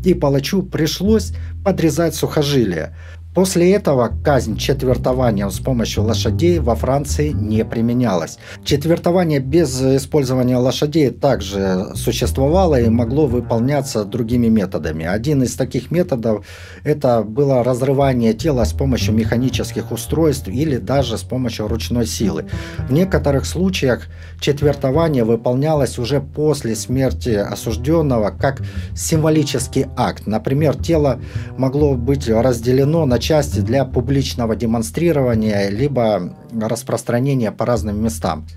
и 0.03 0.15
палачу 0.15 0.63
пришлось 0.63 1.33
подрезать 1.63 2.15
сухожилия. 2.15 2.95
После 3.37 3.71
этого 3.73 4.11
казнь 4.23 4.57
четвертования 4.57 5.47
с 5.47 5.59
помощью 5.59 6.05
лошадей 6.05 6.57
во 6.57 6.73
Франции 6.73 7.33
не 7.33 7.63
применялась. 7.63 8.39
Четвертование 8.63 9.39
без 9.39 9.79
использования 9.79 10.57
лошадей 10.57 11.11
также 11.11 11.85
существовало 11.93 12.81
и 12.81 12.89
могло 12.89 13.27
выполняться 13.27 14.05
другими 14.05 14.47
методами. 14.47 15.05
Один 15.05 15.43
из 15.43 15.53
таких 15.53 15.91
методов 15.91 16.47
это 16.83 17.21
было 17.21 17.63
разрывание 17.63 18.33
тела 18.33 18.63
с 18.63 18.73
помощью 18.73 19.13
механических 19.13 19.91
устройств 19.91 20.47
или 20.47 20.77
даже 20.77 21.15
с 21.15 21.21
помощью 21.21 21.67
ручной 21.67 22.07
силы. 22.07 22.47
В 22.89 22.91
некоторых 22.91 23.45
случаях 23.45 24.07
четвертование 24.39 25.23
выполнялось 25.23 25.99
уже 25.99 26.21
после 26.21 26.75
смерти 26.75 27.35
осужденного 27.35 28.31
как 28.31 28.63
символический 28.95 29.85
акт. 29.95 30.25
Например, 30.25 30.75
тело 30.75 31.19
могло 31.55 31.93
быть 31.93 32.27
разделено 32.27 33.05
на 33.05 33.19
части 33.27 33.59
для 33.59 33.83
публичного 33.83 34.55
демонстрирования, 34.55 35.67
либо 35.67 36.33
распространения 36.61 37.51
по 37.51 37.65
разным 37.65 38.01
местам. 38.01 38.47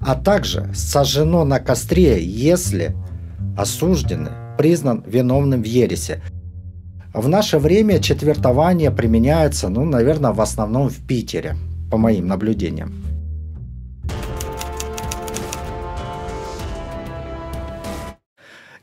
а 0.00 0.14
также 0.14 0.70
сожжено 0.74 1.44
на 1.44 1.58
костре, 1.58 2.22
если 2.22 2.94
осужденный 3.56 4.30
признан 4.58 5.02
виновным 5.06 5.62
в 5.62 5.66
ересе. 5.66 6.22
В 7.14 7.28
наше 7.28 7.58
время 7.58 7.98
четвертование 7.98 8.90
применяется, 8.90 9.68
ну, 9.68 9.84
наверное, 9.84 10.32
в 10.32 10.40
основном 10.40 10.88
в 10.88 11.06
Питере, 11.06 11.56
по 11.90 11.96
моим 11.96 12.26
наблюдениям. 12.26 13.05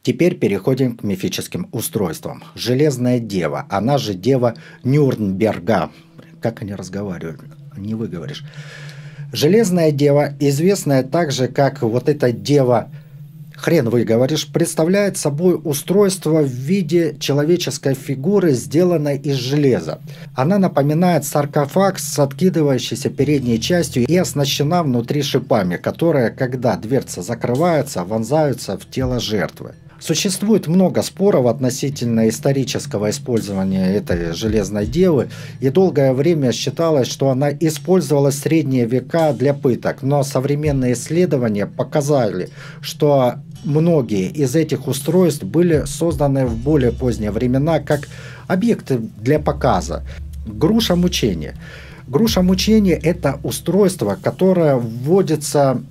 Теперь 0.03 0.35
переходим 0.37 0.97
к 0.97 1.03
мифическим 1.03 1.69
устройствам. 1.71 2.43
Железная 2.55 3.19
дева, 3.19 3.65
она 3.69 3.97
же 3.97 4.13
дева 4.13 4.53
Нюрнберга. 4.83 5.91
Как 6.41 6.61
они 6.61 6.75
разговаривают? 6.75 7.39
Не 7.77 7.95
выговоришь. 7.95 8.43
Железная 9.31 9.91
дева, 9.91 10.33
известная 10.41 11.03
также 11.03 11.47
как 11.47 11.83
вот 11.83 12.09
эта 12.09 12.33
дева 12.33 12.91
хрен 13.55 13.89
выговоришь, 13.89 14.45
представляет 14.51 15.15
собой 15.15 15.57
устройство 15.63 16.41
в 16.41 16.49
виде 16.49 17.15
человеческой 17.17 17.93
фигуры, 17.93 18.51
сделанной 18.51 19.17
из 19.17 19.37
железа. 19.37 20.01
Она 20.35 20.57
напоминает 20.57 21.23
саркофаг 21.23 21.97
с 21.97 22.19
откидывающейся 22.19 23.09
передней 23.09 23.61
частью 23.61 24.05
и 24.05 24.17
оснащена 24.17 24.83
внутри 24.83 25.21
шипами, 25.21 25.77
которые, 25.77 26.29
когда 26.29 26.75
дверца 26.75 27.21
закрывается, 27.21 28.03
вонзаются 28.03 28.77
в 28.77 28.89
тело 28.89 29.21
жертвы. 29.21 29.75
Существует 30.03 30.67
много 30.67 31.01
споров 31.01 31.45
относительно 31.45 32.27
исторического 32.27 33.09
использования 33.09 33.95
этой 33.95 34.33
железной 34.33 34.85
девы, 34.85 35.29
и 35.61 35.69
долгое 35.69 36.11
время 36.11 36.51
считалось, 36.51 37.07
что 37.07 37.29
она 37.29 37.51
использовалась 37.51 38.35
в 38.35 38.39
средние 38.39 38.85
века 38.85 39.31
для 39.31 39.53
пыток, 39.53 40.01
но 40.01 40.23
современные 40.23 40.91
исследования 40.91 41.67
показали, 41.67 42.49
что 42.81 43.35
многие 43.63 44.27
из 44.27 44.57
этих 44.57 44.89
устройств 44.89 45.43
были 45.43 45.85
созданы 45.85 46.47
в 46.47 46.57
более 46.57 46.91
поздние 46.91 47.31
времена 47.31 47.79
как 47.79 48.09
объекты 48.47 48.99
для 49.21 49.39
показа. 49.39 50.03
Груша 50.45 50.97
мучения. 50.97 51.55
Груша 52.07 52.41
мучения– 52.41 52.99
это 53.03 53.39
устройство, 53.41 54.17
которое 54.21 54.75
вводится 54.75 55.81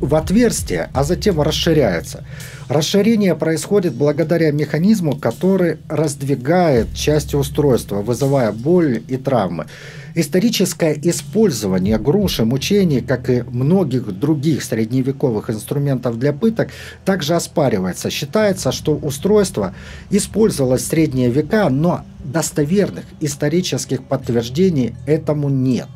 в 0.00 0.14
отверстие, 0.14 0.90
а 0.92 1.04
затем 1.04 1.40
расширяется. 1.40 2.24
Расширение 2.68 3.34
происходит 3.34 3.94
благодаря 3.94 4.52
механизму, 4.52 5.16
который 5.16 5.78
раздвигает 5.88 6.94
части 6.94 7.34
устройства, 7.34 7.96
вызывая 8.02 8.52
боль 8.52 9.02
и 9.08 9.16
травмы. 9.16 9.66
Историческое 10.14 10.98
использование 11.02 11.98
груши, 11.98 12.44
мучений, 12.44 13.00
как 13.00 13.30
и 13.30 13.42
многих 13.42 14.10
других 14.18 14.64
средневековых 14.64 15.48
инструментов 15.50 16.18
для 16.18 16.32
пыток, 16.32 16.70
также 17.04 17.34
оспаривается. 17.34 18.10
Считается, 18.10 18.72
что 18.72 18.96
устройство 18.96 19.74
использовалось 20.10 20.82
в 20.82 20.86
средние 20.88 21.30
века, 21.30 21.68
но 21.68 22.04
достоверных 22.18 23.04
исторических 23.20 24.02
подтверждений 24.02 24.94
этому 25.06 25.48
нет. 25.48 25.88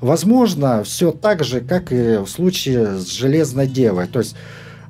Возможно, 0.00 0.84
все 0.84 1.10
так 1.10 1.44
же, 1.44 1.60
как 1.60 1.92
и 1.92 2.18
в 2.18 2.26
случае 2.26 2.98
с 2.98 3.10
Железной 3.10 3.66
Девой. 3.66 4.06
То 4.06 4.20
есть 4.20 4.36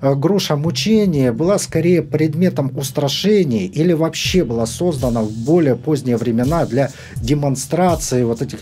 э, 0.03 0.15
груша 0.15 0.57
мучения 0.57 1.33
была 1.33 1.59
скорее 1.59 2.03
предметом 2.03 2.77
устрашения 2.77 3.67
или 3.67 3.93
вообще 3.93 4.45
была 4.45 4.67
создана 4.67 5.23
в 5.23 5.31
более 5.31 5.77
поздние 5.77 6.19
времена 6.19 6.67
для 6.67 6.91
демонстрации 7.17 8.23
вот 8.23 8.43
этих 8.43 8.61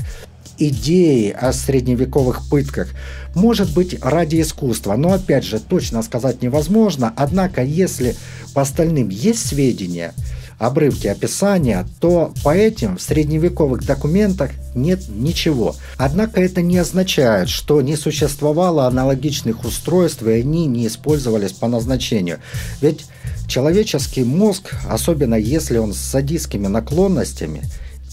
идеи 0.59 1.30
о 1.30 1.53
средневековых 1.53 2.49
пытках. 2.49 2.88
Может 3.34 3.74
быть, 3.74 3.99
ради 4.03 4.40
искусства, 4.40 4.97
но 4.97 5.12
опять 5.12 5.44
же, 5.44 5.61
точно 5.61 6.03
сказать 6.03 6.42
невозможно. 6.42 7.12
Однако, 7.16 7.62
если 7.62 8.14
по 8.55 8.62
остальным 8.62 9.09
есть 9.09 9.47
сведения, 9.47 10.14
обрывки 10.59 11.07
описания, 11.07 11.86
то 12.00 12.32
по 12.42 12.54
этим 12.54 12.96
в 12.96 13.02
средневековых 13.02 13.84
документах 13.84 14.50
нет 14.74 15.04
ничего. 15.09 15.74
Однако 15.96 16.40
это 16.40 16.62
не 16.62 16.78
означает, 16.78 17.48
что 17.48 17.80
не 17.82 17.96
существовало 17.96 18.86
аналогичных 18.86 19.64
устройств 19.64 20.22
и 20.22 20.30
они 20.30 20.66
не 20.66 20.86
использовались 20.86 21.52
по 21.52 21.68
назначению. 21.68 22.38
Ведь 22.80 23.07
человеческий 23.46 24.24
мозг, 24.24 24.74
особенно 24.88 25.34
если 25.34 25.78
он 25.78 25.92
с 25.92 25.98
садистскими 25.98 26.66
наклонностями 26.66 27.62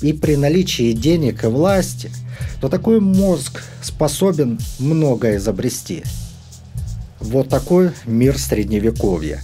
и 0.02 0.12
при 0.12 0.36
наличии 0.36 0.92
денег 0.92 1.44
и 1.44 1.48
власти, 1.48 2.12
то 2.60 2.68
такой 2.68 3.00
мозг 3.00 3.62
способен 3.82 4.60
многое 4.80 5.38
изобрести. 5.38 6.04
Вот 7.20 7.48
такой 7.48 7.92
мир 8.06 8.38
средневековья. 8.38 9.42